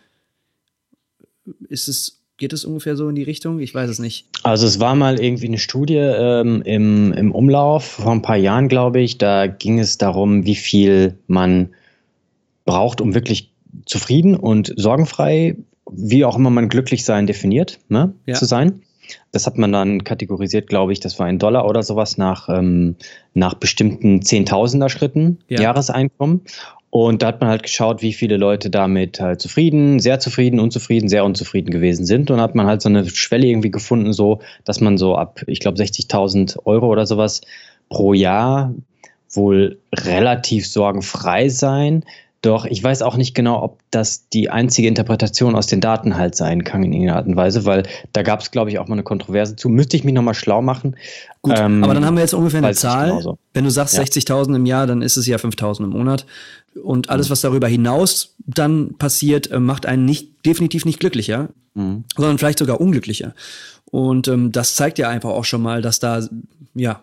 Ist 1.69 1.88
es 1.88 2.23
Geht 2.36 2.52
es 2.52 2.64
ungefähr 2.64 2.96
so 2.96 3.08
in 3.08 3.14
die 3.14 3.22
Richtung? 3.22 3.60
Ich 3.60 3.75
weiß 3.75 3.88
es 3.88 4.00
nicht. 4.00 4.26
Also 4.42 4.66
es 4.66 4.81
war 4.81 4.96
mal 4.96 5.20
irgendwie 5.20 5.46
eine 5.46 5.58
Studie 5.58 5.96
ähm, 5.96 6.62
im, 6.62 7.12
im 7.12 7.32
Umlauf 7.32 7.84
vor 7.84 8.10
ein 8.10 8.22
paar 8.22 8.36
Jahren, 8.36 8.69
glaube 8.69 9.00
ich. 9.00 9.19
Da 9.19 9.46
ging 9.46 9.78
es 9.78 9.98
darum, 9.98 10.44
wie 10.44 10.56
viel 10.56 11.16
man 11.28 11.70
braucht, 12.64 13.00
um 13.00 13.14
wirklich 13.14 13.52
zufrieden 13.86 14.34
und 14.34 14.72
sorgenfrei, 14.76 15.56
wie 15.90 16.25
auch 16.25 16.36
immer 16.36 16.50
man 16.50 16.69
glücklich 16.69 17.04
sein 17.04 17.26
definiert, 17.26 17.78
ne, 17.88 18.14
ja. 18.26 18.34
zu 18.34 18.46
sein. 18.46 18.82
Das 19.32 19.46
hat 19.46 19.58
man 19.58 19.70
dann 19.70 20.02
kategorisiert, 20.02 20.66
glaube 20.66 20.92
ich, 20.92 20.98
das 20.98 21.19
war 21.19 21.26
ein 21.26 21.38
Dollar 21.38 21.69
oder 21.69 21.82
sowas 21.82 22.16
nach, 22.16 22.48
ähm, 22.48 22.96
nach 23.34 23.54
bestimmten 23.54 24.22
Zehntausender 24.22 24.88
Schritten 24.88 25.38
ja. 25.48 25.60
Jahreseinkommen. 25.60 26.40
Und 26.96 27.23
da 27.23 27.26
hat 27.26 27.41
man 27.41 27.50
halt 27.50 27.64
geschaut, 27.64 28.02
wie 28.02 28.12
viele 28.12 28.37
Leute 28.37 28.70
damit 28.70 29.19
halt 29.19 29.41
zufrieden, 29.41 29.99
sehr 29.99 30.20
zufrieden, 30.20 30.61
unzufrieden, 30.61 31.08
sehr 31.08 31.25
unzufrieden 31.25 31.73
gewesen 31.73 32.06
sind. 32.06 32.31
Und 32.31 32.41
hat 32.41 32.55
man 32.55 32.69
halt 32.69 32.82
so 32.82 32.88
eine 32.88 33.11
Schwelle 33.11 33.49
irgendwie 33.49 33.73
gefunden, 33.73 34.12
so, 34.12 34.43
dass 34.64 34.81
man 34.81 34.96
so 34.96 35.17
ab, 35.17 35.41
ich 35.49 35.58
glaube, 35.58 35.76
60.000 35.76 36.56
Euro 36.67 36.87
oder 36.87 37.05
sowas 37.05 37.41
pro 37.89 38.15
Jahr 38.15 38.72
wohl 39.29 39.81
relativ 39.93 40.69
sorgenfrei 40.69 41.48
sein 41.48 42.05
doch 42.44 42.65
ich 42.65 42.82
weiß 42.82 43.03
auch 43.03 43.17
nicht 43.17 43.34
genau, 43.34 43.63
ob 43.63 43.81
das 43.91 44.29
die 44.29 44.51
einzige 44.51 44.89
Interpretation 44.89 45.55
aus 45.55 45.67
den 45.67 45.81
Daten 45.81 46.17
halt 46.17 46.34
sein 46.34 46.65
kann 46.65 46.82
in 46.82 46.93
irgendeiner 46.93 47.19
Art 47.19 47.27
und 47.27 47.36
Weise, 47.36 47.65
weil 47.65 47.84
da 48.13 48.22
gab 48.22 48.41
es, 48.41 48.51
glaube 48.51 48.70
ich, 48.70 48.79
auch 48.79 48.89
mal 48.89 48.94
eine 48.94 49.03
Kontroverse 49.03 49.56
zu. 49.56 49.69
Müsste 49.69 49.96
ich 49.96 50.05
mich 50.05 50.15
nochmal 50.15 50.34
schlau 50.34 50.63
machen. 50.63 50.96
Gut, 51.43 51.58
ähm, 51.58 51.84
aber 51.84 51.94
dann 51.94 52.05
haben 52.05 52.17
wir 52.17 52.22
jetzt 52.22 52.34
ungefähr 52.34 52.63
eine 52.63 52.74
Zahl. 52.74 53.22
Wenn 53.53 53.65
du 53.65 53.70
sagst 53.70 53.96
ja. 53.96 54.03
60.000 54.03 54.56
im 54.56 54.67
Jahr, 54.67 54.86
dann 54.86 55.03
ist 55.03 55.17
es 55.17 55.27
ja 55.27 55.36
5.000 55.36 55.84
im 55.84 55.91
Monat. 55.91 56.27
Und 56.82 57.10
alles, 57.10 57.29
mhm. 57.29 57.32
was 57.32 57.41
darüber 57.43 57.69
hinaus 57.69 58.34
dann 58.46 58.94
passiert, 58.98 59.51
äh, 59.51 59.60
macht 59.60 59.86
einen 59.86 60.05
nicht, 60.05 60.44
definitiv 60.44 60.84
nicht 60.84 61.01
glücklicher, 61.01 61.51
mhm. 61.74 62.05
sondern 62.17 62.39
vielleicht 62.39 62.58
sogar 62.58 62.81
unglücklicher. 62.81 63.34
Und 63.91 64.29
ähm, 64.29 64.51
das 64.51 64.74
zeigt 64.74 64.98
ja 64.98 65.08
einfach 65.08 65.31
auch 65.31 65.44
schon 65.44 65.63
mal, 65.63 65.82
dass 65.82 66.01
da 66.01 66.27
ja 66.74 67.01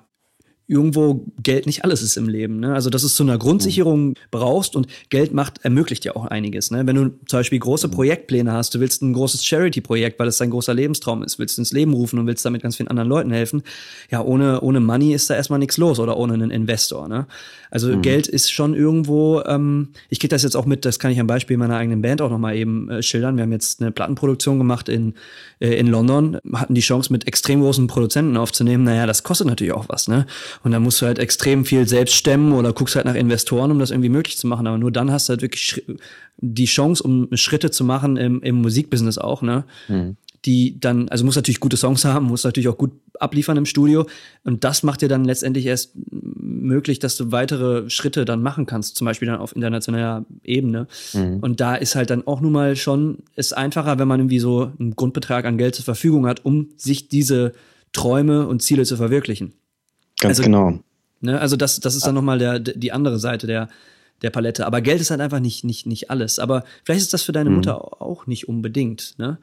irgendwo 0.72 1.26
Geld 1.44 1.66
nicht 1.66 1.84
alles 1.84 2.02
ist 2.02 2.16
im 2.16 2.30
Leben. 2.30 2.62
Ne? 2.62 2.74
Also, 2.74 2.90
dass 2.90 3.04
es 3.04 3.14
zu 3.14 3.24
einer 3.24 3.38
Grundsicherung 3.38 4.16
brauchst 4.32 4.78
und 4.78 4.88
Geld 5.10 5.34
macht, 5.34 5.64
ermöglicht 5.64 6.06
ja 6.06 6.16
auch 6.16 6.26
einiges. 6.26 6.72
Ne? 6.72 6.88
Wenn 6.88 6.96
du 6.96 7.10
zum 7.28 7.40
Beispiel 7.40 7.60
große 7.60 7.90
mhm. 7.90 7.92
Projektpläne 7.92 8.54
hast, 8.54 8.74
du 8.74 8.80
willst 8.80 9.02
ein 9.02 9.12
großes 9.12 9.44
Charity-Projekt, 9.44 10.18
weil 10.18 10.30
es 10.30 10.38
dein 10.38 10.50
großer 10.50 10.74
Lebenstraum 10.74 11.24
ist, 11.24 11.40
willst 11.40 11.60
ins 11.60 11.74
Leben 11.74 11.94
rufen 11.94 12.20
und 12.20 12.26
willst 12.26 12.46
damit 12.46 12.62
ganz 12.62 12.78
vielen 12.78 12.88
anderen 12.88 13.10
Leuten 13.10 13.32
helfen, 13.32 13.64
ja, 14.10 14.24
ohne, 14.24 14.62
ohne 14.62 14.80
Money 14.80 15.14
ist 15.14 15.30
da 15.30 15.36
erstmal 15.36 15.60
nichts 15.60 15.76
los 15.76 16.00
oder 16.00 16.16
ohne 16.16 16.34
einen 16.36 16.52
Investor. 16.52 17.10
Ne? 17.10 17.28
Also 17.70 17.90
mhm. 17.90 18.02
Geld 18.02 18.28
ist 18.28 18.50
schon 18.52 18.74
irgendwo, 18.74 19.42
ähm, 19.46 19.90
ich 20.10 20.20
kriege 20.20 20.30
das 20.30 20.44
jetzt 20.44 20.56
auch 20.56 20.66
mit, 20.66 20.86
das 20.86 21.00
kann 21.00 21.12
ich 21.12 21.20
am 21.20 21.28
Beispiel 21.28 21.58
meiner 21.58 21.76
eigenen 21.76 22.02
Band 22.02 22.22
auch 22.22 22.30
nochmal 22.30 22.56
eben 22.56 22.90
äh, 22.90 23.04
schildern. 23.04 23.36
Wir 23.36 23.44
haben 23.44 23.52
jetzt 23.52 23.82
eine 23.82 23.92
Plattenproduktion 23.92 24.58
gemacht 24.58 24.88
in, 24.88 25.16
äh, 25.60 25.74
in 25.76 25.88
London, 25.88 26.38
hatten 26.54 26.76
die 26.76 26.82
Chance, 26.82 27.12
mit 27.12 27.28
extrem 27.28 27.62
großen 27.62 27.88
Produzenten 27.88 28.38
aufzunehmen. 28.38 28.86
Naja, 28.86 29.06
das 29.06 29.24
kostet 29.24 29.48
natürlich 29.48 29.74
auch 29.74 29.90
was, 29.90 30.08
ne? 30.08 30.26
Und 30.64 30.72
dann 30.72 30.84
musst 30.84 31.02
du 31.02 31.06
halt 31.06 31.20
extrem 31.20 31.66
viel 31.66 31.88
selbst 31.88 32.16
stemmen 32.16 32.54
oder 32.54 32.74
guckst 32.74 32.96
halt 32.96 33.06
nach 33.06 33.16
Investoren, 33.16 33.72
um 33.72 33.80
das 33.80 33.92
irgendwie 33.92 34.10
möglich 34.10 34.38
zu 34.38 34.48
machen. 34.48 34.68
Aber 34.68 34.78
nur 34.78 34.92
dann 34.92 35.12
hast 35.12 35.28
du 35.28 35.32
halt 35.32 35.42
wirklich 35.42 35.84
die 36.38 36.66
Chance, 36.66 37.02
um 37.04 37.28
Schritte 37.34 37.72
zu 37.72 37.84
machen 37.84 38.18
im, 38.18 38.42
im 38.42 38.56
Musikbusiness 38.62 39.18
auch, 39.18 39.42
ne? 39.42 39.64
Mhm. 39.88 40.18
Die 40.46 40.80
dann, 40.80 41.08
also 41.10 41.24
muss 41.24 41.36
natürlich 41.36 41.60
gute 41.60 41.78
Songs 41.78 42.04
haben, 42.06 42.26
muss 42.26 42.44
natürlich 42.44 42.68
auch 42.68 42.78
gut 42.78 42.92
abliefern 43.20 43.58
im 43.58 43.66
Studio. 43.66 44.08
Und 44.44 44.64
das 44.64 44.84
macht 44.84 45.02
dir 45.02 45.08
dann 45.08 45.26
letztendlich 45.26 45.66
erst 45.66 45.92
möglich, 46.12 47.00
dass 47.00 47.18
du 47.18 47.32
weitere 47.32 47.90
Schritte 47.90 48.26
dann 48.26 48.42
machen 48.42 48.66
kannst, 48.66 48.96
zum 48.96 49.06
Beispiel 49.06 49.28
dann 49.28 49.40
auf 49.40 49.56
internationaler 49.56 50.26
Ebene. 50.44 50.88
Mhm. 51.14 51.38
Und 51.42 51.60
da 51.60 51.76
ist 51.76 51.96
halt 51.96 52.10
dann 52.10 52.26
auch 52.26 52.42
nun 52.42 52.52
mal 52.52 52.76
schon, 52.76 53.20
ist 53.36 53.56
einfacher, 53.56 54.00
wenn 54.00 54.08
man 54.08 54.20
irgendwie 54.20 54.40
so 54.40 54.72
einen 54.80 54.96
Grundbetrag 54.96 55.46
an 55.46 55.58
Geld 55.58 55.76
zur 55.76 55.86
Verfügung 55.86 56.28
hat, 56.28 56.46
um 56.46 56.70
sich 56.78 57.08
diese 57.08 57.54
Träume 57.94 58.48
und 58.48 58.62
Ziele 58.62 58.86
zu 58.86 58.98
verwirklichen. 58.98 59.54
Ganz 60.22 60.40
also, 60.40 60.44
genau. 60.44 60.80
Ne, 61.20 61.40
also 61.40 61.58
das, 61.58 61.80
das 61.80 61.96
ist 61.96 62.08
dann 62.08 62.16
nochmal 62.16 62.40
der, 62.40 62.60
die 62.60 62.92
andere 62.92 63.20
Seite 63.20 63.46
der, 63.48 63.68
der 64.22 64.30
Palette. 64.30 64.66
Aber 64.66 64.82
Geld 64.82 65.02
ist 65.02 65.12
halt 65.12 65.20
einfach 65.20 65.40
nicht, 65.40 65.64
nicht, 65.66 65.86
nicht 65.86 66.10
alles. 66.10 66.40
Aber 66.40 66.64
vielleicht 66.84 67.02
ist 67.02 67.14
das 67.14 67.24
für 67.24 67.32
deine 67.34 67.50
mhm. 67.50 67.58
Mutter 67.58 68.02
auch 68.02 68.28
nicht 68.28 68.48
unbedingt. 68.48 69.16
Ne? 69.18 69.38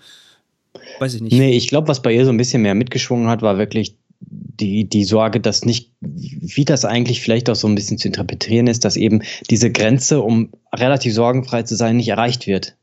Weiß 0.98 1.14
ich 1.14 1.20
nicht. 1.20 1.32
Nee, 1.32 1.56
ich 1.56 1.68
glaube, 1.68 1.88
was 1.88 2.00
bei 2.00 2.12
ihr 2.12 2.24
so 2.24 2.30
ein 2.30 2.36
bisschen 2.36 2.62
mehr 2.62 2.74
mitgeschwungen 2.74 3.28
hat, 3.28 3.42
war 3.42 3.58
wirklich 3.58 3.96
die, 4.20 4.88
die 4.88 5.04
Sorge, 5.04 5.40
dass 5.40 5.64
nicht, 5.64 5.92
wie 6.00 6.64
das 6.64 6.84
eigentlich 6.84 7.20
vielleicht 7.20 7.48
auch 7.50 7.54
so 7.54 7.68
ein 7.68 7.74
bisschen 7.74 7.98
zu 7.98 8.08
interpretieren 8.08 8.66
ist, 8.66 8.84
dass 8.84 8.96
eben 8.96 9.22
diese 9.50 9.70
Grenze, 9.70 10.20
um 10.20 10.50
relativ 10.74 11.14
sorgenfrei 11.14 11.62
zu 11.62 11.76
sein, 11.76 11.96
nicht 11.96 12.08
erreicht 12.08 12.46
wird. 12.46 12.76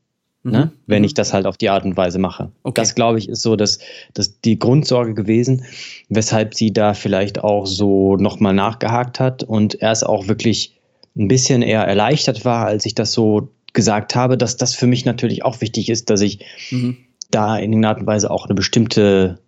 Mhm. 0.46 0.52
Ne? 0.52 0.72
Wenn 0.86 1.04
ich 1.04 1.12
mhm. 1.12 1.16
das 1.16 1.32
halt 1.32 1.46
auf 1.46 1.56
die 1.56 1.68
Art 1.68 1.84
und 1.84 1.96
Weise 1.96 2.18
mache. 2.18 2.50
Okay. 2.62 2.80
Das, 2.80 2.94
glaube 2.94 3.18
ich, 3.18 3.28
ist 3.28 3.42
so 3.42 3.56
dass 3.56 3.80
das 4.14 4.40
die 4.40 4.58
Grundsorge 4.58 5.14
gewesen, 5.14 5.64
weshalb 6.08 6.54
sie 6.54 6.72
da 6.72 6.94
vielleicht 6.94 7.42
auch 7.42 7.66
so 7.66 8.16
nochmal 8.16 8.54
nachgehakt 8.54 9.18
hat 9.18 9.42
und 9.42 9.80
erst 9.82 10.06
auch 10.06 10.28
wirklich 10.28 10.78
ein 11.16 11.28
bisschen 11.28 11.62
eher 11.62 11.82
erleichtert 11.82 12.44
war, 12.44 12.66
als 12.66 12.86
ich 12.86 12.94
das 12.94 13.12
so 13.12 13.48
gesagt 13.72 14.14
habe, 14.14 14.38
dass 14.38 14.56
das 14.56 14.74
für 14.74 14.86
mich 14.86 15.04
natürlich 15.04 15.44
auch 15.44 15.60
wichtig 15.60 15.88
ist, 15.88 16.10
dass 16.10 16.20
ich 16.20 16.40
mhm. 16.70 16.96
da 17.30 17.56
in 17.56 17.72
irgendeiner 17.72 17.88
Art 17.88 18.00
und 18.00 18.06
Weise 18.06 18.30
auch 18.30 18.46
eine 18.46 18.54
bestimmte 18.54 19.40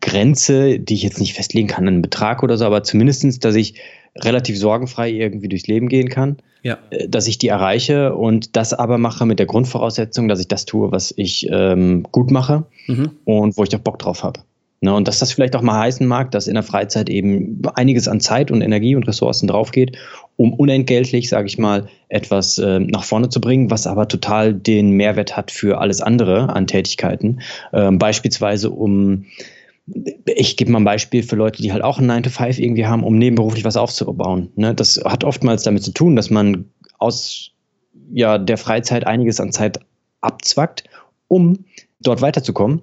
Grenze, 0.00 0.78
die 0.78 0.94
ich 0.94 1.02
jetzt 1.02 1.20
nicht 1.20 1.34
festlegen 1.34 1.68
kann, 1.68 1.86
einen 1.86 2.02
Betrag 2.02 2.42
oder 2.42 2.56
so, 2.56 2.64
aber 2.64 2.84
zumindestens, 2.84 3.38
dass 3.38 3.54
ich 3.54 3.74
relativ 4.24 4.58
sorgenfrei 4.58 5.10
irgendwie 5.10 5.48
durchs 5.48 5.66
Leben 5.66 5.88
gehen 5.88 6.08
kann, 6.08 6.38
ja. 6.62 6.78
Äh, 6.90 7.08
dass 7.08 7.26
ich 7.26 7.38
die 7.38 7.48
erreiche 7.48 8.14
und 8.14 8.56
das 8.56 8.74
aber 8.74 8.98
mache 8.98 9.26
mit 9.26 9.38
der 9.38 9.46
Grundvoraussetzung, 9.46 10.28
dass 10.28 10.40
ich 10.40 10.48
das 10.48 10.64
tue, 10.64 10.90
was 10.92 11.14
ich 11.16 11.48
ähm, 11.50 12.04
gut 12.10 12.30
mache 12.30 12.66
mhm. 12.86 13.10
und 13.24 13.56
wo 13.56 13.64
ich 13.64 13.74
auch 13.74 13.80
Bock 13.80 13.98
drauf 13.98 14.22
habe. 14.22 14.40
Ne, 14.80 14.94
und 14.94 15.08
dass 15.08 15.18
das 15.18 15.32
vielleicht 15.32 15.56
auch 15.56 15.62
mal 15.62 15.80
heißen 15.80 16.06
mag, 16.06 16.30
dass 16.30 16.46
in 16.46 16.54
der 16.54 16.62
Freizeit 16.62 17.10
eben 17.10 17.62
einiges 17.74 18.06
an 18.06 18.20
Zeit 18.20 18.52
und 18.52 18.62
Energie 18.62 18.94
und 18.94 19.08
Ressourcen 19.08 19.48
draufgeht, 19.48 19.98
um 20.36 20.52
unentgeltlich, 20.52 21.28
sage 21.28 21.48
ich 21.48 21.58
mal, 21.58 21.88
etwas 22.08 22.58
äh, 22.58 22.78
nach 22.78 23.02
vorne 23.02 23.28
zu 23.28 23.40
bringen, 23.40 23.72
was 23.72 23.88
aber 23.88 24.06
total 24.06 24.54
den 24.54 24.92
Mehrwert 24.92 25.36
hat 25.36 25.50
für 25.50 25.80
alles 25.80 26.00
andere 26.00 26.50
an 26.54 26.68
Tätigkeiten. 26.68 27.40
Ähm, 27.72 27.98
beispielsweise 27.98 28.70
um 28.70 29.24
ich 30.26 30.56
gebe 30.56 30.70
mal 30.70 30.80
ein 30.80 30.84
Beispiel 30.84 31.22
für 31.22 31.36
Leute, 31.36 31.62
die 31.62 31.72
halt 31.72 31.82
auch 31.82 31.98
einen 31.98 32.10
9-to-5 32.10 32.58
irgendwie 32.58 32.86
haben, 32.86 33.04
um 33.04 33.16
nebenberuflich 33.16 33.64
was 33.64 33.76
aufzubauen. 33.76 34.50
Ne? 34.56 34.74
Das 34.74 35.00
hat 35.04 35.24
oftmals 35.24 35.62
damit 35.62 35.82
zu 35.82 35.92
tun, 35.92 36.16
dass 36.16 36.30
man 36.30 36.66
aus 36.98 37.52
ja, 38.12 38.38
der 38.38 38.58
Freizeit 38.58 39.06
einiges 39.06 39.40
an 39.40 39.52
Zeit 39.52 39.80
abzwackt, 40.20 40.84
um 41.28 41.64
dort 42.00 42.22
weiterzukommen 42.22 42.82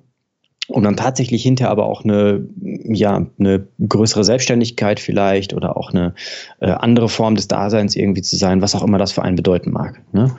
und 0.68 0.84
dann 0.84 0.98
tatsächlich 0.98 1.44
hinterher 1.44 1.72
aber 1.72 1.86
auch 1.86 2.04
eine, 2.04 2.48
ja, 2.62 3.28
eine 3.40 3.68
größere 3.88 4.24
Selbstständigkeit 4.24 5.00
vielleicht 5.00 5.54
oder 5.54 5.78
auch 5.78 5.92
eine 5.92 6.16
äh, 6.60 6.72
andere 6.72 7.10
Form 7.10 7.36
des 7.36 7.48
Daseins 7.48 7.96
irgendwie 7.96 8.22
zu 8.22 8.36
sein, 8.36 8.62
was 8.62 8.76
auch 8.76 8.84
immer 8.84 8.98
das 8.98 9.12
für 9.12 9.22
einen 9.22 9.36
bedeuten 9.36 9.72
mag. 9.72 10.02
Ne? 10.14 10.36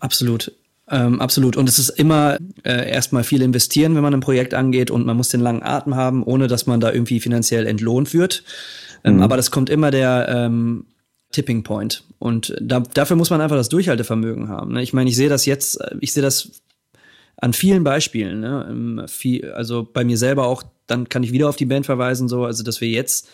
Absolut. 0.00 0.52
Ähm, 0.88 1.20
absolut. 1.20 1.56
Und 1.56 1.68
es 1.68 1.78
ist 1.78 1.88
immer 1.90 2.38
äh, 2.62 2.90
erstmal 2.90 3.24
viel 3.24 3.42
investieren, 3.42 3.94
wenn 3.96 4.02
man 4.02 4.14
ein 4.14 4.20
Projekt 4.20 4.54
angeht 4.54 4.90
und 4.90 5.04
man 5.04 5.16
muss 5.16 5.28
den 5.28 5.40
langen 5.40 5.62
Atem 5.62 5.96
haben, 5.96 6.22
ohne 6.22 6.46
dass 6.46 6.66
man 6.66 6.80
da 6.80 6.92
irgendwie 6.92 7.20
finanziell 7.20 7.66
entlohnt 7.66 8.14
wird. 8.14 8.44
Ähm, 9.02 9.16
mhm. 9.16 9.22
Aber 9.22 9.36
das 9.36 9.50
kommt 9.50 9.68
immer 9.68 9.90
der 9.90 10.26
ähm, 10.28 10.86
Tipping 11.32 11.64
Point. 11.64 12.04
Und 12.18 12.56
da, 12.60 12.80
dafür 12.80 13.16
muss 13.16 13.30
man 13.30 13.40
einfach 13.40 13.56
das 13.56 13.68
Durchhaltevermögen 13.68 14.48
haben. 14.48 14.74
Ne? 14.74 14.82
Ich 14.82 14.92
meine, 14.92 15.10
ich 15.10 15.16
sehe 15.16 15.28
das 15.28 15.44
jetzt, 15.44 15.78
ich 16.00 16.12
sehe 16.12 16.22
das 16.22 16.62
an 17.36 17.52
vielen 17.52 17.84
Beispielen. 17.84 18.40
Ne? 18.40 19.06
Viel, 19.08 19.50
also 19.50 19.86
bei 19.92 20.04
mir 20.04 20.16
selber 20.16 20.46
auch, 20.46 20.62
dann 20.86 21.08
kann 21.08 21.24
ich 21.24 21.32
wieder 21.32 21.48
auf 21.48 21.56
die 21.56 21.66
Band 21.66 21.84
verweisen, 21.84 22.28
so, 22.28 22.44
also 22.44 22.62
dass 22.62 22.80
wir 22.80 22.88
jetzt 22.88 23.28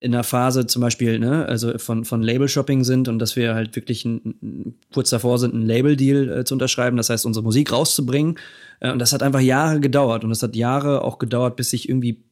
in 0.00 0.12
der 0.12 0.24
Phase 0.24 0.66
zum 0.66 0.82
Beispiel, 0.82 1.18
ne, 1.18 1.46
also 1.46 1.78
von, 1.78 2.04
von 2.04 2.22
Label-Shopping 2.22 2.84
sind 2.84 3.08
und 3.08 3.18
dass 3.18 3.34
wir 3.34 3.54
halt 3.54 3.76
wirklich 3.76 4.04
ein, 4.04 4.74
kurz 4.92 5.10
davor 5.10 5.38
sind, 5.38 5.54
einen 5.54 5.66
Label-Deal 5.66 6.28
äh, 6.40 6.44
zu 6.44 6.54
unterschreiben, 6.54 6.96
das 6.96 7.10
heißt, 7.10 7.24
unsere 7.24 7.42
Musik 7.42 7.72
rauszubringen. 7.72 8.38
Äh, 8.80 8.92
und 8.92 8.98
das 8.98 9.12
hat 9.12 9.22
einfach 9.22 9.40
Jahre 9.40 9.80
gedauert 9.80 10.22
und 10.22 10.30
das 10.30 10.42
hat 10.42 10.54
Jahre 10.54 11.02
auch 11.02 11.18
gedauert, 11.18 11.56
bis 11.56 11.70
sich 11.70 11.88
irgendwie, 11.88 12.22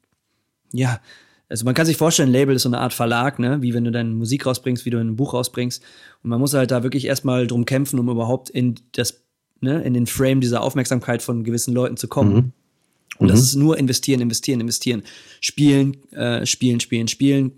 ja, 0.73 1.01
also 1.49 1.65
man 1.65 1.75
kann 1.75 1.87
sich 1.87 1.97
vorstellen, 1.97 2.33
Label 2.33 2.57
ist 2.57 2.63
so 2.63 2.69
eine 2.69 2.81
Art 2.81 2.93
Verlag, 2.93 3.39
ne, 3.39 3.63
wie 3.63 3.75
wenn 3.75 3.85
du 3.85 3.93
deine 3.93 4.11
Musik 4.11 4.47
rausbringst, 4.47 4.85
wie 4.85 4.91
du 4.91 4.99
ein 4.99 5.17
Buch 5.17 5.35
rausbringst. 5.35 5.83
Und 6.23 6.31
man 6.31 6.41
muss 6.41 6.55
halt 6.55 6.71
da 6.71 6.83
wirklich 6.83 7.07
erstmal 7.07 7.47
drum 7.47 7.65
kämpfen, 7.65 7.99
um 7.99 8.09
überhaupt 8.09 8.51
in 8.51 8.75
das 8.93 9.25
ne, 9.61 9.83
in 9.83 9.95
den 9.95 10.07
Frame 10.07 10.41
dieser 10.41 10.63
Aufmerksamkeit 10.63 11.23
von 11.23 11.45
gewissen 11.45 11.75
Leuten 11.75 11.97
zu 11.97 12.09
kommen. 12.09 12.35
Mhm. 12.35 12.53
Und 13.19 13.29
das 13.29 13.39
mhm. 13.39 13.45
ist 13.45 13.55
nur 13.57 13.79
investieren, 13.79 14.21
investieren, 14.21 14.61
investieren. 14.61 15.03
Spielen, 15.41 15.97
äh, 16.13 16.45
spielen, 16.47 16.81
spielen, 16.81 17.09
spielen, 17.09 17.53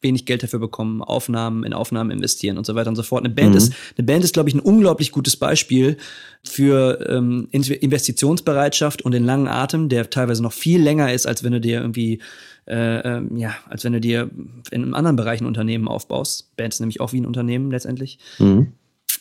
wenig 0.00 0.26
Geld 0.26 0.42
dafür 0.42 0.58
bekommen, 0.58 1.02
Aufnahmen 1.02 1.64
in 1.64 1.72
Aufnahmen 1.72 2.10
investieren 2.10 2.58
und 2.58 2.66
so 2.66 2.74
weiter 2.74 2.88
und 2.88 2.96
so 2.96 3.02
fort. 3.02 3.24
Eine 3.24 3.34
Band 3.34 3.50
mhm. 3.50 3.56
ist, 3.56 3.72
eine 3.96 4.04
Band 4.04 4.24
ist, 4.24 4.34
glaube 4.34 4.48
ich, 4.48 4.54
ein 4.54 4.60
unglaublich 4.60 5.12
gutes 5.12 5.36
Beispiel 5.36 5.96
für 6.44 7.06
ähm, 7.08 7.48
Investitionsbereitschaft 7.52 9.02
und 9.02 9.12
den 9.12 9.24
langen 9.24 9.48
Atem, 9.48 9.88
der 9.88 10.10
teilweise 10.10 10.42
noch 10.42 10.52
viel 10.52 10.82
länger 10.82 11.12
ist, 11.12 11.26
als 11.26 11.44
wenn 11.44 11.52
du 11.52 11.60
dir 11.60 11.80
irgendwie 11.80 12.20
äh, 12.66 13.16
ähm, 13.16 13.36
ja, 13.36 13.54
als 13.68 13.84
wenn 13.84 13.92
du 13.92 14.00
dir 14.00 14.30
in 14.70 14.82
einem 14.82 14.94
anderen 14.94 15.16
Bereich 15.16 15.40
ein 15.40 15.46
Unternehmen 15.46 15.88
aufbaust. 15.88 16.54
Band 16.56 16.74
ist 16.74 16.80
nämlich 16.80 17.00
auch 17.00 17.12
wie 17.12 17.20
ein 17.20 17.26
Unternehmen 17.26 17.70
letztendlich. 17.70 18.18
Mhm. 18.38 18.72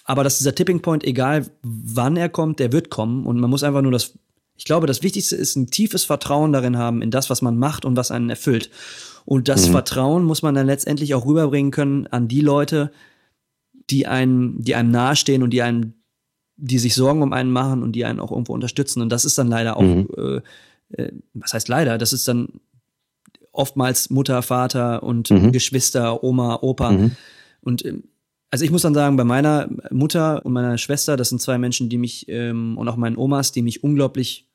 Aber 0.04 0.24
dass 0.24 0.38
dieser 0.38 0.56
Tipping 0.56 0.82
Point, 0.82 1.04
egal 1.04 1.48
wann 1.64 2.18
er 2.18 2.30
kommt, 2.30 2.60
der 2.60 2.72
wird 2.72 2.90
kommen. 2.90 3.26
Und 3.26 3.40
man 3.40 3.50
muss 3.50 3.64
einfach 3.64 3.82
nur 3.82 3.92
das, 3.92 4.18
ich 4.62 4.66
glaube, 4.66 4.86
das 4.86 5.02
Wichtigste 5.02 5.36
ist 5.36 5.56
ein 5.56 5.72
tiefes 5.72 6.04
Vertrauen 6.04 6.54
darin 6.54 6.78
haben, 6.78 7.02
in 7.02 7.10
das, 7.10 7.32
was 7.32 7.42
man 7.42 7.58
macht 7.58 7.84
und 7.84 7.96
was 7.96 8.12
einen 8.12 8.30
erfüllt. 8.30 8.70
Und 9.26 9.48
das 9.48 9.68
mhm. 9.68 9.72
Vertrauen 9.72 10.24
muss 10.24 10.44
man 10.44 10.54
dann 10.54 10.68
letztendlich 10.68 11.16
auch 11.16 11.26
rüberbringen 11.26 11.72
können 11.72 12.06
an 12.06 12.28
die 12.28 12.42
Leute, 12.42 12.92
die 13.90 14.06
einem, 14.06 14.58
die 14.60 14.76
einem 14.76 14.92
nahestehen 14.92 15.42
und 15.42 15.50
die 15.50 15.64
einem, 15.64 15.96
die 16.58 16.78
sich 16.78 16.94
Sorgen 16.94 17.24
um 17.24 17.34
einen 17.34 17.50
machen 17.50 17.82
und 17.82 17.94
die 17.94 18.06
einen 18.06 18.20
auch 18.20 18.30
irgendwo 18.30 18.54
unterstützen. 18.54 19.02
Und 19.02 19.10
das 19.10 19.26
ist 19.26 19.36
dann 19.40 19.48
leider 19.48 19.78
auch, 19.78 19.82
mhm. 19.82 20.08
äh, 20.16 21.02
äh, 21.02 21.12
was 21.34 21.56
heißt 21.56 21.68
leider? 21.68 21.98
Das 21.98 22.14
ist 22.14 22.28
dann 22.28 22.62
oftmals 23.52 24.12
Mutter, 24.12 24.44
Vater 24.44 25.02
und 25.02 25.32
mhm. 25.32 25.52
Geschwister, 25.52 26.24
Oma, 26.24 26.60
Opa. 26.62 26.92
Mhm. 26.92 27.12
Und 27.62 27.84
ähm, 27.84 28.04
also 28.52 28.64
ich 28.64 28.70
muss 28.70 28.84
dann 28.84 28.94
sagen, 28.94 29.18
bei 29.18 29.24
meiner 29.24 29.70
Mutter 29.90 30.46
und 30.46 30.54
meiner 30.54 30.78
Schwester, 30.78 31.18
das 31.18 31.30
sind 31.30 31.42
zwei 31.42 31.58
Menschen, 31.58 31.90
die 31.90 31.98
mich 31.98 32.28
ähm, 32.30 32.78
und 32.78 32.88
auch 32.88 32.96
meinen 32.96 33.18
Omas, 33.18 33.52
die 33.52 33.64
mich 33.64 33.84
unglaublich 33.84 34.51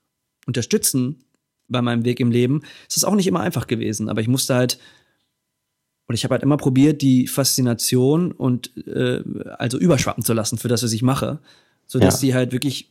unterstützen 0.47 1.25
bei 1.69 1.83
meinem 1.83 2.05
Weg 2.05 2.21
im 2.21 2.31
Leben. 2.31 2.63
Es 2.89 2.97
ist 2.97 3.05
auch 3.05 3.15
nicht 3.15 3.27
immer 3.27 3.41
einfach 3.41 3.67
gewesen, 3.67 4.09
aber 4.09 4.21
ich 4.21 4.29
musste 4.29 4.55
halt 4.55 4.79
und 6.09 6.15
ich 6.15 6.23
habe 6.23 6.35
halt 6.35 6.43
immer 6.43 6.57
probiert, 6.57 7.03
die 7.03 7.27
Faszination 7.27 8.31
und 8.31 8.71
äh, 8.87 9.23
also 9.59 9.77
überschwappen 9.77 10.25
zu 10.25 10.35
lassen 10.35 10.57
für 10.57 10.69
das, 10.69 10.83
was 10.85 10.93
ich 10.93 11.03
mache, 11.03 11.41
so 11.87 11.99
dass 11.99 12.15
ja. 12.15 12.19
sie 12.21 12.35
halt 12.35 12.53
wirklich 12.53 12.91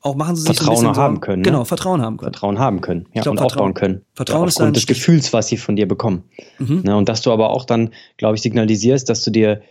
auch 0.00 0.14
machen 0.14 0.36
sie 0.36 0.42
sich 0.42 0.58
Vertrauen 0.58 0.94
so 0.94 0.96
haben 0.96 1.20
können. 1.20 1.40
Ne? 1.40 1.46
Genau, 1.46 1.64
Vertrauen 1.64 2.02
haben 2.02 2.18
können. 2.18 2.32
Vertrauen 2.32 2.58
haben 2.58 2.80
können. 2.82 3.06
Ja, 3.14 3.22
glaub, 3.22 3.32
und 3.32 3.38
Vertrauen, 3.38 3.58
aufbauen 3.58 3.74
können. 3.74 4.02
Vertrauen 4.12 4.42
ja, 4.42 4.48
ist 4.48 4.56
aufgrund 4.58 4.76
des 4.76 4.86
Gefühls, 4.86 5.32
was 5.32 5.48
sie 5.48 5.56
von 5.56 5.76
dir 5.76 5.88
bekommen. 5.88 6.24
Mhm. 6.58 6.82
Ne, 6.84 6.94
und 6.94 7.08
dass 7.08 7.22
du 7.22 7.32
aber 7.32 7.50
auch 7.50 7.64
dann, 7.64 7.90
glaube 8.18 8.36
ich, 8.36 8.42
signalisierst, 8.42 9.08
dass 9.08 9.22
du 9.22 9.30
dir 9.30 9.62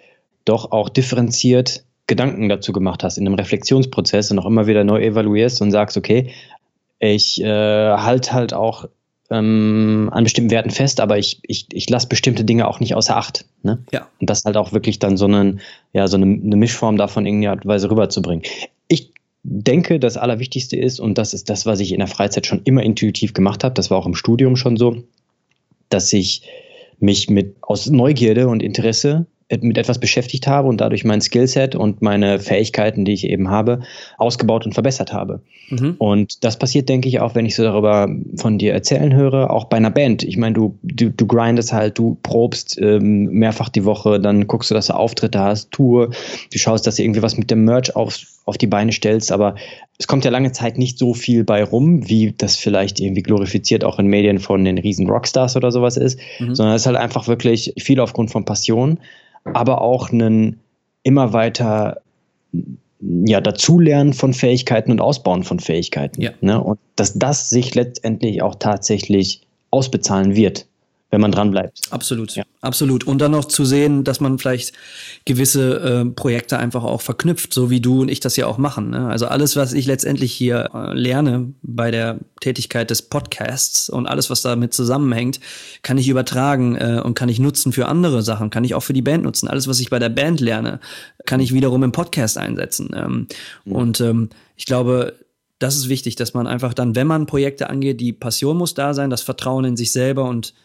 doch 0.44 0.72
auch 0.72 0.90
differenziert 0.90 1.86
Gedanken 2.14 2.48
dazu 2.48 2.74
gemacht 2.74 3.04
hast 3.04 3.18
in 3.18 3.26
einem 3.26 3.34
Reflexionsprozess 3.34 4.30
und 4.30 4.38
auch 4.38 4.46
immer 4.46 4.68
wieder 4.68 4.84
neu 4.84 5.02
evaluierst 5.02 5.64
und 5.64 5.72
sagst, 5.72 5.98
okay, 5.98 6.30
ich 7.00 7.42
äh, 7.42 7.48
halt 7.48 8.32
halt 8.32 8.54
auch 8.54 8.86
ähm, 9.32 10.10
an 10.12 10.24
bestimmten 10.24 10.52
Werten 10.52 10.70
fest, 10.70 11.00
aber 11.00 11.18
ich, 11.18 11.40
ich, 11.42 11.66
ich 11.74 11.90
lasse 11.90 12.08
bestimmte 12.08 12.46
Dinge 12.46 12.68
auch 12.68 12.80
nicht 12.80 12.94
außer 12.94 13.18
Acht. 13.18 13.46
Ne? 13.64 13.80
Ja. 13.92 14.08
Und 14.20 14.30
das 14.30 14.46
halt 14.46 14.58
auch 14.58 14.74
wirklich 14.74 15.00
dann 15.00 15.18
so, 15.18 15.26
einen, 15.26 15.62
ja, 15.92 16.08
so 16.08 16.18
eine, 16.18 16.26
eine 16.26 16.56
Mischform 16.56 16.98
davon 16.98 17.26
in 17.26 17.34
irgendeiner 17.34 17.52
Art 17.54 17.66
und 17.66 17.70
Weise 17.72 17.90
rüberzubringen. 17.90 18.46
Ich 18.88 19.12
denke, 19.42 20.00
das 20.00 20.18
Allerwichtigste 20.18 20.78
ist, 20.78 21.00
und 21.00 21.18
das 21.18 21.34
ist 21.34 21.50
das, 21.50 21.66
was 21.66 21.80
ich 21.80 21.94
in 21.94 22.00
der 22.00 22.08
Freizeit 22.08 22.46
schon 22.46 22.62
immer 22.64 22.84
intuitiv 22.84 23.34
gemacht 23.34 23.64
habe, 23.64 23.74
das 23.74 23.90
war 23.90 23.98
auch 23.98 24.06
im 24.06 24.14
Studium 24.14 24.56
schon 24.56 24.78
so, 24.78 24.98
dass 25.90 26.14
ich 26.14 26.44
mich 27.00 27.28
mit 27.28 27.56
aus 27.62 27.90
Neugierde 27.90 28.48
und 28.48 28.62
Interesse 28.62 29.26
mit 29.62 29.78
etwas 29.78 30.00
beschäftigt 30.00 30.48
habe 30.48 30.68
und 30.68 30.82
dadurch 30.82 31.04
mein 31.04 31.22
Skillset 31.22 31.76
und 31.76 32.02
meine 32.02 32.40
Fähigkeiten, 32.40 33.06
die 33.06 33.14
ich 33.14 33.28
eben 33.28 33.50
habe, 33.50 33.82
ausgebaut 34.18 34.66
und 34.66 34.74
verbessert 34.74 35.14
habe. 35.14 35.42
Mhm. 35.70 35.96
Und 35.98 36.44
das 36.44 36.58
passiert, 36.58 36.90
denke 36.90 37.08
ich, 37.08 37.20
auch, 37.20 37.36
wenn 37.36 37.46
ich 37.46 37.56
so 37.56 37.64
darüber 37.64 38.10
von 38.36 38.58
dir 38.58 38.74
erzählen 38.74 39.14
höre, 39.14 39.52
auch 39.52 39.66
bei 39.66 39.78
einer 39.78 39.92
Band. 39.92 40.24
Ich 40.24 40.38
meine, 40.38 40.54
du, 40.54 40.78
du, 40.84 41.10
du 41.10 41.28
grindest 41.28 41.74
halt, 41.74 41.98
du 41.98 42.18
probst 42.24 42.80
ähm, 42.82 43.26
mehrfach 43.26 43.70
die 43.70 43.86
Woche, 43.86 44.20
dann 44.20 44.48
guckst 44.48 44.72
du, 44.72 44.76
dass 44.76 44.88
du 44.88 44.94
Auftritte 44.94 45.40
hast, 45.40 45.72
Tour, 45.72 46.12
du 46.52 46.58
schaust, 46.58 46.88
dass 46.88 46.96
du 46.96 47.04
irgendwie 47.04 47.22
was 47.22 47.38
mit 47.38 47.52
dem 47.52 47.66
Merch 47.66 47.96
auf, 47.96 48.20
auf 48.46 48.58
die 48.58 48.68
Beine 48.68 48.92
stellst, 48.92 49.32
aber 49.32 49.56
es 49.98 50.08
kommt 50.08 50.26
ja 50.26 50.32
lange 50.32 50.52
Zeit 50.52 50.78
nicht 50.78 50.98
so 50.98 51.14
viel 51.14 51.44
bei 51.44 51.64
rum, 51.64 52.10
wie 52.10 52.34
das 52.38 52.56
vielleicht 52.56 53.00
irgendwie 53.00 53.24
glorifiziert 53.24 53.84
auch 53.84 54.00
in 54.00 54.08
Medien 54.08 54.40
von 54.40 54.66
den 54.66 54.78
riesen 54.78 55.10
Rockstars 55.10 55.56
oder 55.56 55.72
sowas 55.72 55.98
ist, 55.98 56.20
mhm. 56.40 56.56
sondern 56.56 56.76
es 56.76 56.82
ist 56.82 56.88
halt 56.88 56.98
einfach 56.98 57.28
wirklich 57.28 57.74
viel 57.78 58.00
aufgrund 58.00 58.32
von 58.32 58.46
Passion 58.46 59.00
aber 59.46 59.82
auch 59.82 60.12
einen 60.12 60.60
immer 61.04 61.34
weiter 61.34 62.02
ja, 63.02 63.42
Dazulernen 63.42 64.14
von 64.14 64.34
Fähigkeiten 64.34 64.92
und 64.92 65.02
Ausbauen 65.02 65.44
von 65.44 65.60
Fähigkeiten. 65.60 66.22
Ja. 66.22 66.32
Ne? 66.42 66.62
Und 66.64 66.80
dass 66.96 67.18
das 67.18 67.50
sich 67.50 67.76
letztendlich 67.76 68.42
auch 68.42 68.56
tatsächlich 68.56 69.42
ausbezahlen 69.72 70.36
wird 70.36 70.68
wenn 71.14 71.22
man 71.22 71.32
dran 71.32 71.52
bleibt. 71.52 71.80
Absolut, 71.92 72.36
ja. 72.36 72.44
absolut. 72.62 73.04
Und 73.04 73.20
dann 73.20 73.34
noch 73.34 73.46
zu 73.46 73.66
sehen, 73.66 74.04
dass 74.04 74.20
man 74.20 74.40
vielleicht 74.40 74.74
gewisse 75.26 75.80
äh, 75.80 76.06
Projekte 76.06 76.58
einfach 76.58 76.84
auch 76.84 77.02
verknüpft, 77.02 77.54
so 77.54 77.70
wie 77.70 77.80
du 77.80 78.02
und 78.02 78.10
ich 78.10 78.20
das 78.20 78.36
ja 78.36 78.48
auch 78.48 78.58
machen. 78.58 78.90
Ne? 78.90 79.08
Also 79.10 79.28
alles, 79.28 79.56
was 79.56 79.74
ich 79.74 79.86
letztendlich 79.86 80.34
hier 80.34 80.72
äh, 80.74 80.92
lerne 80.98 81.54
bei 81.62 81.92
der 81.92 82.18
Tätigkeit 82.42 82.90
des 82.90 83.04
Podcasts 83.04 83.92
und 83.92 84.08
alles, 84.08 84.32
was 84.32 84.42
damit 84.42 84.74
zusammenhängt, 84.74 85.40
kann 85.84 86.00
ich 86.00 86.10
übertragen 86.10 86.78
äh, 86.78 87.00
und 87.04 87.14
kann 87.14 87.30
ich 87.30 87.38
nutzen 87.38 87.74
für 87.74 87.88
andere 87.88 88.24
Sachen, 88.24 88.50
kann 88.50 88.64
ich 88.64 88.74
auch 88.74 88.82
für 88.82 88.94
die 88.94 89.04
Band 89.04 89.24
nutzen. 89.24 89.48
Alles, 89.48 89.68
was 89.68 89.80
ich 89.80 89.92
bei 89.92 90.00
der 90.00 90.10
Band 90.10 90.40
lerne, 90.40 90.80
kann 91.28 91.40
ich 91.42 91.54
wiederum 91.54 91.84
im 91.84 91.92
Podcast 91.92 92.40
einsetzen. 92.40 92.90
Ähm, 92.96 93.28
mhm. 93.66 93.72
Und 93.72 94.02
ähm, 94.02 94.30
ich 94.56 94.66
glaube, 94.66 95.14
das 95.60 95.76
ist 95.76 95.90
wichtig, 95.90 96.16
dass 96.16 96.34
man 96.34 96.48
einfach 96.48 96.74
dann, 96.74 96.96
wenn 96.96 97.06
man 97.06 97.28
Projekte 97.28 97.70
angeht, 97.70 98.02
die 98.02 98.14
Passion 98.14 98.58
muss 98.58 98.74
da 98.74 98.96
sein, 98.96 99.12
das 99.12 99.22
Vertrauen 99.22 99.64
in 99.64 99.78
sich 99.78 99.92
selber 99.92 100.26
und 100.26 100.56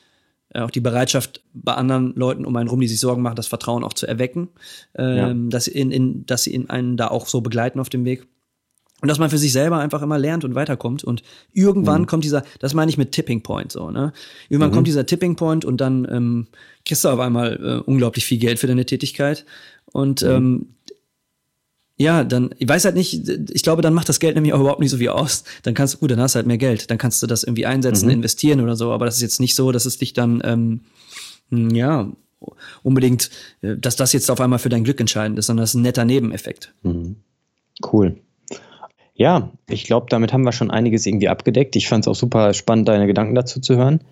auch 0.55 0.71
die 0.71 0.81
Bereitschaft 0.81 1.43
bei 1.53 1.75
anderen 1.75 2.15
Leuten 2.15 2.45
um 2.45 2.57
einen 2.57 2.69
rum, 2.69 2.81
die 2.81 2.89
sich 2.89 3.01
Sorgen 3.01 3.23
machen, 3.23 3.37
das 3.37 3.47
Vertrauen 3.47 3.85
auch 3.85 3.93
zu 3.93 4.07
erwecken, 4.07 4.49
ähm, 4.97 5.17
ja. 5.17 5.35
dass, 5.51 5.65
sie 5.65 5.73
in, 5.73 5.91
in, 5.91 6.27
dass 6.27 6.45
sie 6.45 6.55
in 6.55 6.71
einen 6.71 6.97
da 6.97 7.09
auch 7.09 7.27
so 7.27 7.41
begleiten 7.41 7.81
auf 7.81 7.91
dem 7.91 8.05
Weg. 8.05 8.27
Und 9.01 9.07
dass 9.07 9.21
man 9.21 9.31
für 9.31 9.39
sich 9.39 9.53
selber 9.53 9.79
einfach 9.79 10.03
immer 10.03 10.19
lernt 10.19 10.45
und 10.45 10.57
weiterkommt. 10.57 11.05
Und 11.05 11.23
irgendwann 11.53 12.03
mhm. 12.03 12.07
kommt 12.07 12.25
dieser, 12.25 12.43
das 12.59 12.75
meine 12.75 12.91
ich 12.91 12.99
mit 12.99 13.13
Tipping 13.13 13.43
Point 13.43 13.71
so, 13.71 13.93
ne? 13.93 14.13
Irgendwann 14.49 14.71
mhm. 14.71 14.75
kommt 14.75 14.87
dieser 14.89 15.07
Tipping 15.07 15.37
Point 15.37 15.65
und 15.65 15.81
dann 15.81 16.07
ähm, 16.11 16.47
kriegst 16.85 17.05
du 17.05 17.09
auf 17.09 17.21
einmal 17.21 17.61
äh, 17.63 17.89
unglaublich 17.89 18.25
viel 18.25 18.39
Geld 18.39 18.59
für 18.59 18.67
deine 18.67 18.87
Tätigkeit. 18.87 19.45
Und 19.93 20.23
mhm. 20.23 20.29
ähm, 20.29 20.67
ja, 21.99 22.23
dann, 22.23 22.55
ich 22.59 22.69
weiß 22.69 22.85
halt 22.85 22.95
nicht, 22.95 23.29
ich 23.29 23.63
glaube, 23.65 23.83
dann 23.83 23.93
macht 23.93 24.09
das 24.09 24.21
Geld 24.21 24.37
nämlich 24.37 24.53
auch 24.53 24.61
überhaupt 24.61 24.79
nicht 24.79 24.91
so 24.91 24.99
viel 24.99 25.09
aus. 25.09 25.43
Dann 25.65 25.75
kannst 25.75 25.95
du, 25.95 25.99
gut, 25.99 26.13
dann 26.13 26.21
hast 26.21 26.35
du 26.35 26.37
halt 26.37 26.47
mehr 26.47 26.57
Geld. 26.57 26.91
Dann 26.91 26.99
kannst 26.99 27.21
du 27.23 27.27
das 27.27 27.43
irgendwie 27.43 27.67
einsetzen, 27.67 28.07
mhm. 28.07 28.13
investieren 28.13 28.61
oder 28.61 28.77
so. 28.77 28.93
Aber 28.93 29.05
das 29.05 29.17
ist 29.17 29.23
jetzt 29.23 29.41
nicht 29.41 29.57
so, 29.57 29.73
dass 29.73 29.85
es 29.85 29.99
dich 29.99 30.13
dann, 30.13 30.41
ähm, 30.45 30.81
hm, 31.51 31.71
ja, 31.71 32.09
unbedingt, 32.85 33.31
äh, 33.63 33.77
dass 33.77 33.97
das 33.97 34.13
jetzt 34.13 34.31
auf 34.31 34.41
einmal 34.41 34.61
für 34.61 34.69
dein 34.69 34.85
Glück 34.85 35.01
entscheidend 35.01 35.41
ist, 35.41 35.47
sondern 35.47 35.65
das 35.65 35.71
ist 35.71 35.75
ein 35.75 35.83
netter 35.83 36.05
Nebeneffekt. 36.05 36.73
Mhm. 36.83 37.17
Cool. 37.93 38.21
Ja, 39.15 39.51
ich 39.69 39.83
glaube, 39.83 40.07
damit 40.09 40.33
haben 40.33 40.45
wir 40.45 40.53
schon 40.53 40.71
einiges 40.71 41.05
irgendwie 41.05 41.29
abgedeckt. 41.29 41.75
Ich 41.75 41.89
fand 41.89 42.05
es 42.05 42.09
auch 42.09 42.15
super 42.15 42.55
spannend, 42.55 42.87
deine 42.87 43.09
Gedanken 43.09 43.35
dazu 43.35 43.61
zu 43.61 43.77
hören. 43.77 44.05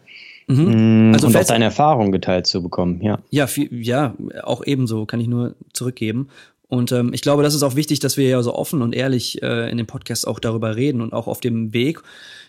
Mhm. 0.49 1.13
Also 1.15 1.27
und 1.27 1.37
auch 1.37 1.45
deine 1.45 1.65
Erfahrungen 1.65 2.13
geteilt 2.13 2.47
zu 2.47 2.63
bekommen, 2.63 3.01
ja. 3.03 3.19
Ja, 3.31 3.47
viel, 3.47 3.69
ja, 3.85 4.15
auch 4.43 4.65
ebenso 4.65 5.05
kann 5.07 5.21
ich 5.21 5.27
nur 5.27 5.57
zurückgeben. 5.73 6.29
Und 6.69 6.91
ähm, 6.93 7.13
ich 7.13 7.23
glaube, 7.23 7.43
das 7.43 7.55
ist 7.55 7.63
auch 7.63 7.77
wichtig, 7.77 8.01
dass 8.01 8.17
wir 8.17 8.29
ja 8.29 8.43
so 8.43 8.55
offen 8.55 8.83
und 8.83 8.95
ehrlich 8.95 9.43
äh, 9.43 9.71
in 9.71 9.77
dem 9.77 9.87
Podcast 9.87 10.27
auch 10.27 10.41
darüber 10.41 10.75
reden 10.75 11.01
und 11.01 11.13
auch 11.13 11.29
auf 11.29 11.41
dem 11.41 11.73
Weg, 11.73 12.03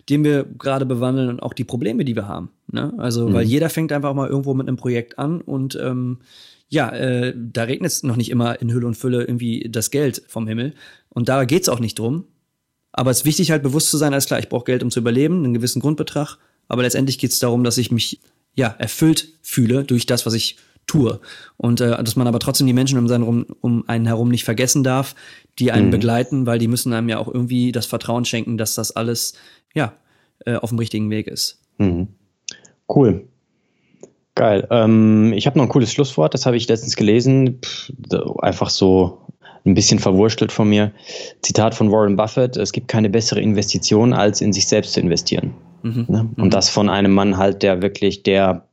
den 0.09 0.23
wir 0.23 0.43
gerade 0.43 0.85
bewandeln 0.85 1.29
und 1.29 1.41
auch 1.41 1.53
die 1.53 1.63
Probleme, 1.63 2.03
die 2.03 2.15
wir 2.15 2.27
haben. 2.27 2.49
Ne? 2.71 2.93
Also, 2.97 3.29
mhm. 3.29 3.33
weil 3.33 3.45
jeder 3.45 3.69
fängt 3.69 3.91
einfach 3.91 4.13
mal 4.15 4.27
irgendwo 4.27 4.53
mit 4.53 4.67
einem 4.67 4.77
Projekt 4.77 5.19
an 5.19 5.41
und 5.41 5.77
ähm, 5.81 6.19
ja, 6.69 6.89
äh, 6.89 7.33
da 7.35 7.63
regnet 7.63 7.91
es 7.91 8.03
noch 8.03 8.17
nicht 8.17 8.29
immer 8.29 8.59
in 8.61 8.71
Hülle 8.73 8.87
und 8.87 8.95
Fülle 8.95 9.21
irgendwie 9.21 9.67
das 9.69 9.91
Geld 9.91 10.23
vom 10.27 10.47
Himmel. 10.47 10.73
Und 11.09 11.29
da 11.29 11.45
geht's 11.45 11.69
auch 11.69 11.79
nicht 11.79 11.97
drum. 11.97 12.25
Aber 12.91 13.11
es 13.11 13.19
ist 13.19 13.25
wichtig, 13.25 13.51
halt 13.51 13.63
bewusst 13.63 13.89
zu 13.89 13.97
sein, 13.97 14.11
alles 14.11 14.25
klar, 14.25 14.39
ich 14.39 14.49
brauche 14.49 14.65
Geld, 14.65 14.83
um 14.83 14.91
zu 14.91 14.99
überleben, 14.99 15.43
einen 15.43 15.53
gewissen 15.53 15.81
Grundbetrag. 15.81 16.37
Aber 16.67 16.81
letztendlich 16.81 17.19
geht's 17.19 17.39
darum, 17.39 17.63
dass 17.63 17.77
ich 17.77 17.91
mich 17.91 18.19
ja 18.53 18.67
erfüllt 18.79 19.29
fühle 19.41 19.83
durch 19.83 20.05
das, 20.07 20.25
was 20.25 20.33
ich 20.33 20.57
tue. 20.87 21.19
Und 21.57 21.81
äh, 21.81 22.01
dass 22.03 22.15
man 22.15 22.27
aber 22.27 22.39
trotzdem 22.39 22.65
die 22.65 22.73
Menschen 22.73 22.97
um, 22.97 23.07
seinen, 23.07 23.43
um 23.43 23.83
einen 23.87 24.07
herum 24.07 24.29
nicht 24.29 24.45
vergessen 24.45 24.83
darf, 24.83 25.15
die 25.59 25.71
einen 25.71 25.87
mhm. 25.87 25.91
begleiten, 25.91 26.45
weil 26.45 26.59
die 26.59 26.67
müssen 26.67 26.93
einem 26.93 27.09
ja 27.09 27.19
auch 27.19 27.27
irgendwie 27.27 27.71
das 27.71 27.85
Vertrauen 27.85 28.25
schenken, 28.25 28.57
dass 28.57 28.75
das 28.75 28.95
alles 28.95 29.33
ja 29.73 29.93
äh, 30.45 30.55
auf 30.55 30.69
dem 30.69 30.79
richtigen 30.79 31.09
Weg 31.09 31.27
ist. 31.27 31.61
Mhm. 31.77 32.07
Cool. 32.89 33.27
Geil. 34.35 34.67
Ähm, 34.69 35.33
ich 35.33 35.45
habe 35.47 35.57
noch 35.57 35.65
ein 35.65 35.69
cooles 35.69 35.91
Schlusswort, 35.91 36.33
das 36.33 36.45
habe 36.45 36.57
ich 36.57 36.67
letztens 36.67 36.95
gelesen. 36.95 37.59
Pff, 37.63 37.91
einfach 38.39 38.69
so 38.69 39.21
ein 39.65 39.73
bisschen 39.73 39.99
verwurstelt 39.99 40.51
von 40.51 40.69
mir. 40.69 40.91
Zitat 41.41 41.75
von 41.75 41.91
Warren 41.91 42.15
Buffett: 42.15 42.55
Es 42.55 42.71
gibt 42.71 42.87
keine 42.87 43.09
bessere 43.09 43.41
Investition, 43.41 44.13
als 44.13 44.39
in 44.39 44.53
sich 44.53 44.67
selbst 44.67 44.93
zu 44.93 44.99
investieren. 44.99 45.53
Mhm. 45.81 46.05
Ne? 46.07 46.29
Und 46.37 46.45
mhm. 46.45 46.49
das 46.51 46.69
von 46.69 46.87
einem 46.87 47.13
Mann 47.13 47.37
halt, 47.37 47.63
der 47.63 47.81
wirklich 47.81 48.23
der 48.23 48.66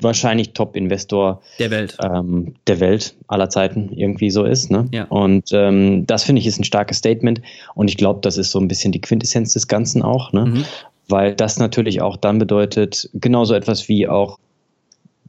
wahrscheinlich 0.00 0.52
Top-Investor 0.52 1.42
der 1.58 1.70
Welt. 1.70 1.96
Ähm, 2.02 2.54
der 2.66 2.80
Welt 2.80 3.14
aller 3.26 3.50
Zeiten 3.50 3.90
irgendwie 3.92 4.30
so 4.30 4.44
ist. 4.44 4.70
Ne? 4.70 4.88
Ja. 4.92 5.04
Und 5.04 5.50
ähm, 5.52 6.06
das 6.06 6.24
finde 6.24 6.40
ich 6.40 6.46
ist 6.46 6.60
ein 6.60 6.64
starkes 6.64 6.98
Statement. 6.98 7.42
Und 7.74 7.88
ich 7.88 7.96
glaube, 7.96 8.20
das 8.22 8.38
ist 8.38 8.50
so 8.50 8.60
ein 8.60 8.68
bisschen 8.68 8.92
die 8.92 9.00
Quintessenz 9.00 9.52
des 9.52 9.68
Ganzen 9.68 10.02
auch, 10.02 10.32
ne? 10.32 10.46
Mhm. 10.46 10.64
weil 11.08 11.34
das 11.34 11.58
natürlich 11.58 12.00
auch 12.00 12.16
dann 12.16 12.38
bedeutet, 12.38 13.10
genauso 13.14 13.54
etwas 13.54 13.88
wie 13.88 14.08
auch 14.08 14.38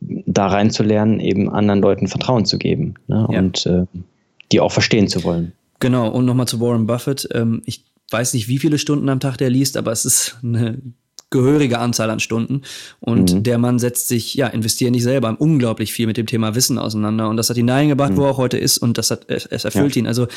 da 0.02 0.48
reinzulernen, 0.48 1.20
eben 1.20 1.50
anderen 1.50 1.82
Leuten 1.82 2.08
Vertrauen 2.08 2.46
zu 2.46 2.58
geben 2.58 2.96
ne? 3.08 3.28
Ja. 3.32 3.40
und 3.40 3.66
äh, 3.66 3.86
die 4.52 4.60
auch 4.60 4.72
verstehen 4.72 5.08
zu 5.08 5.24
wollen. 5.24 5.54
Genau, 5.80 6.10
und 6.10 6.26
nochmal 6.26 6.48
zu 6.48 6.60
Warren 6.60 6.88
Buffett. 6.88 7.28
Ähm, 7.34 7.62
ich 7.66 7.86
weiß 8.12 8.34
nicht, 8.34 8.48
wie 8.48 8.58
viele 8.58 8.78
Stunden 8.78 9.10
am 9.10 9.20
Tag 9.20 9.38
der 9.38 9.50
liest, 9.50 9.78
aber 9.78 9.92
es 9.92 10.06
ist 10.06 10.38
eine 10.44 10.80
gehörige 11.30 11.80
Anzahl 11.80 12.10
an 12.10 12.20
Stunden. 12.20 12.62
Und 13.00 13.34
mhm. 13.34 13.44
der 13.44 13.58
Mann 13.58 13.80
setzt 13.80 14.08
sich, 14.08 14.34
ja, 14.34 14.48
investiert 14.48 14.92
nicht 14.92 15.04
selber 15.04 15.36
unglaublich 15.40 15.94
viel 15.94 16.08
mit 16.08 16.18
dem 16.18 16.26
Thema 16.26 16.56
Wissen 16.56 16.78
auseinander. 16.78 17.30
Und 17.30 17.38
das 17.38 17.50
hat 17.50 17.58
ihn 17.58 17.68
dahin 17.68 17.90
gebracht, 17.90 18.14
mhm. 18.14 18.18
wo 18.18 18.24
er 18.24 18.32
auch 18.32 18.38
heute 18.38 18.58
ist. 18.58 18.78
Und 18.78 18.98
das 18.98 19.12
hat, 19.12 19.30
es 19.30 19.66
erfüllt 19.66 19.96
ja. 19.96 20.02
ihn. 20.02 20.08
Also 20.08 20.28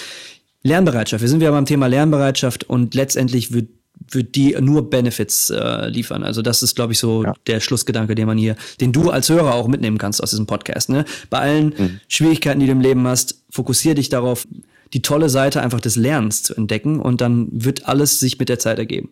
Lernbereitschaft. 0.63 1.23
Wir 1.23 1.29
sind 1.29 1.41
wieder 1.41 1.53
beim 1.53 1.67
Thema 1.67 1.87
Lernbereitschaft 1.87 2.65
und 2.65 2.95
letztendlich 2.95 3.53
wird 3.53 3.69
wird 4.11 4.35
die 4.35 4.57
nur 4.61 4.91
Benefits 4.91 5.51
äh, 5.51 5.89
liefern. 5.89 6.25
Also 6.25 6.43
das 6.43 6.63
ist, 6.63 6.75
glaube 6.75 6.93
ich, 6.93 6.99
so 6.99 7.25
ja. 7.25 7.35
der 7.47 7.61
Schlussgedanke, 7.61 8.15
den 8.15 8.27
man 8.27 8.39
hier, 8.39 8.57
den 8.81 8.93
du 8.93 9.11
als 9.11 9.29
Hörer 9.29 9.55
auch 9.55 9.69
mitnehmen 9.69 9.99
kannst 9.99 10.23
aus 10.23 10.31
diesem 10.31 10.47
Podcast. 10.47 10.89
Ne? 10.89 11.05
Bei 11.31 11.39
allen 11.39 11.75
mhm. 11.77 12.01
Schwierigkeiten, 12.09 12.59
die 12.59 12.67
du 12.67 12.73
im 12.73 12.81
Leben 12.81 13.07
hast, 13.07 13.43
fokussier 13.51 13.95
dich 13.95 14.09
darauf, 14.09 14.47
die 14.93 15.03
tolle 15.03 15.29
Seite 15.29 15.63
einfach 15.63 15.81
des 15.81 15.97
Lernens 15.97 16.43
zu 16.43 16.55
entdecken 16.55 17.01
und 17.01 17.21
dann 17.21 17.49
wird 17.53 17.87
alles 17.87 18.19
sich 18.19 18.39
mit 18.39 18.49
der 18.49 18.59
Zeit 18.59 18.79
ergeben. 18.79 19.11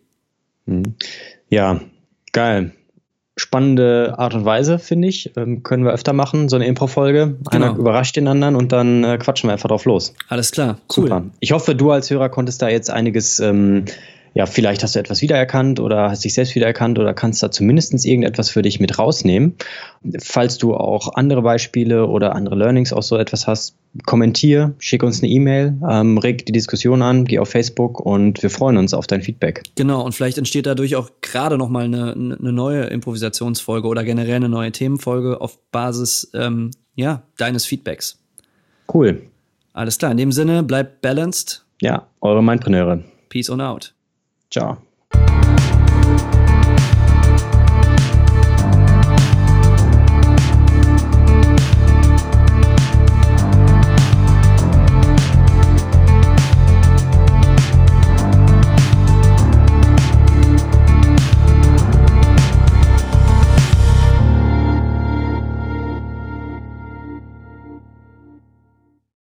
Ja, 1.50 1.80
geil. 2.32 2.72
Spannende 3.36 4.14
Art 4.18 4.34
und 4.34 4.44
Weise, 4.44 4.78
finde 4.78 5.08
ich. 5.08 5.32
Ähm, 5.36 5.62
können 5.62 5.84
wir 5.84 5.92
öfter 5.92 6.12
machen, 6.12 6.48
so 6.48 6.56
eine 6.56 6.66
Impro-Folge. 6.66 7.36
Einer 7.50 7.68
genau. 7.68 7.80
überrascht 7.80 8.16
den 8.16 8.28
anderen 8.28 8.54
und 8.54 8.72
dann 8.72 9.04
äh, 9.04 9.18
quatschen 9.18 9.48
wir 9.48 9.52
einfach 9.52 9.68
drauf 9.68 9.84
los. 9.84 10.14
Alles 10.28 10.52
klar, 10.52 10.78
cool. 10.96 11.08
Super. 11.08 11.24
Ich 11.40 11.52
hoffe, 11.52 11.74
du 11.74 11.90
als 11.90 12.10
Hörer 12.10 12.28
konntest 12.28 12.62
da 12.62 12.68
jetzt 12.68 12.90
einiges 12.90 13.40
ähm, 13.40 13.84
ja, 14.34 14.46
vielleicht 14.46 14.82
hast 14.82 14.94
du 14.94 15.00
etwas 15.00 15.22
wiedererkannt 15.22 15.80
oder 15.80 16.10
hast 16.10 16.24
dich 16.24 16.34
selbst 16.34 16.54
wiedererkannt 16.54 16.98
oder 16.98 17.14
kannst 17.14 17.42
da 17.42 17.50
zumindest 17.50 17.92
irgendetwas 18.04 18.48
für 18.50 18.62
dich 18.62 18.78
mit 18.78 18.98
rausnehmen. 18.98 19.56
Falls 20.20 20.58
du 20.58 20.74
auch 20.74 21.14
andere 21.14 21.42
Beispiele 21.42 22.06
oder 22.06 22.34
andere 22.34 22.54
Learnings 22.54 22.92
aus 22.92 23.08
so 23.08 23.16
etwas 23.16 23.46
hast, 23.46 23.76
kommentier, 24.06 24.74
schick 24.78 25.02
uns 25.02 25.20
eine 25.20 25.32
E-Mail, 25.32 25.76
ähm, 25.88 26.16
reg 26.18 26.46
die 26.46 26.52
Diskussion 26.52 27.02
an, 27.02 27.24
geh 27.24 27.40
auf 27.40 27.48
Facebook 27.48 27.98
und 27.98 28.40
wir 28.42 28.50
freuen 28.50 28.76
uns 28.76 28.94
auf 28.94 29.08
dein 29.08 29.20
Feedback. 29.20 29.64
Genau, 29.74 30.04
und 30.04 30.14
vielleicht 30.14 30.38
entsteht 30.38 30.66
dadurch 30.66 30.94
auch 30.94 31.10
gerade 31.22 31.58
nochmal 31.58 31.84
eine, 31.84 32.12
eine 32.12 32.52
neue 32.52 32.84
Improvisationsfolge 32.84 33.88
oder 33.88 34.04
generell 34.04 34.36
eine 34.36 34.48
neue 34.48 34.70
Themenfolge 34.70 35.40
auf 35.40 35.58
Basis 35.72 36.30
ähm, 36.34 36.70
ja, 36.94 37.24
deines 37.36 37.64
Feedbacks. 37.64 38.18
Cool. 38.92 39.22
Alles 39.72 39.98
klar, 39.98 40.12
in 40.12 40.16
dem 40.16 40.32
Sinne, 40.32 40.62
bleibt 40.62 41.00
balanced. 41.00 41.64
Ja, 41.80 42.06
eure 42.20 42.42
Mindpreneure. 42.42 43.02
Peace 43.28 43.50
on 43.50 43.60
out. 43.60 43.94
Ciao. 44.50 44.89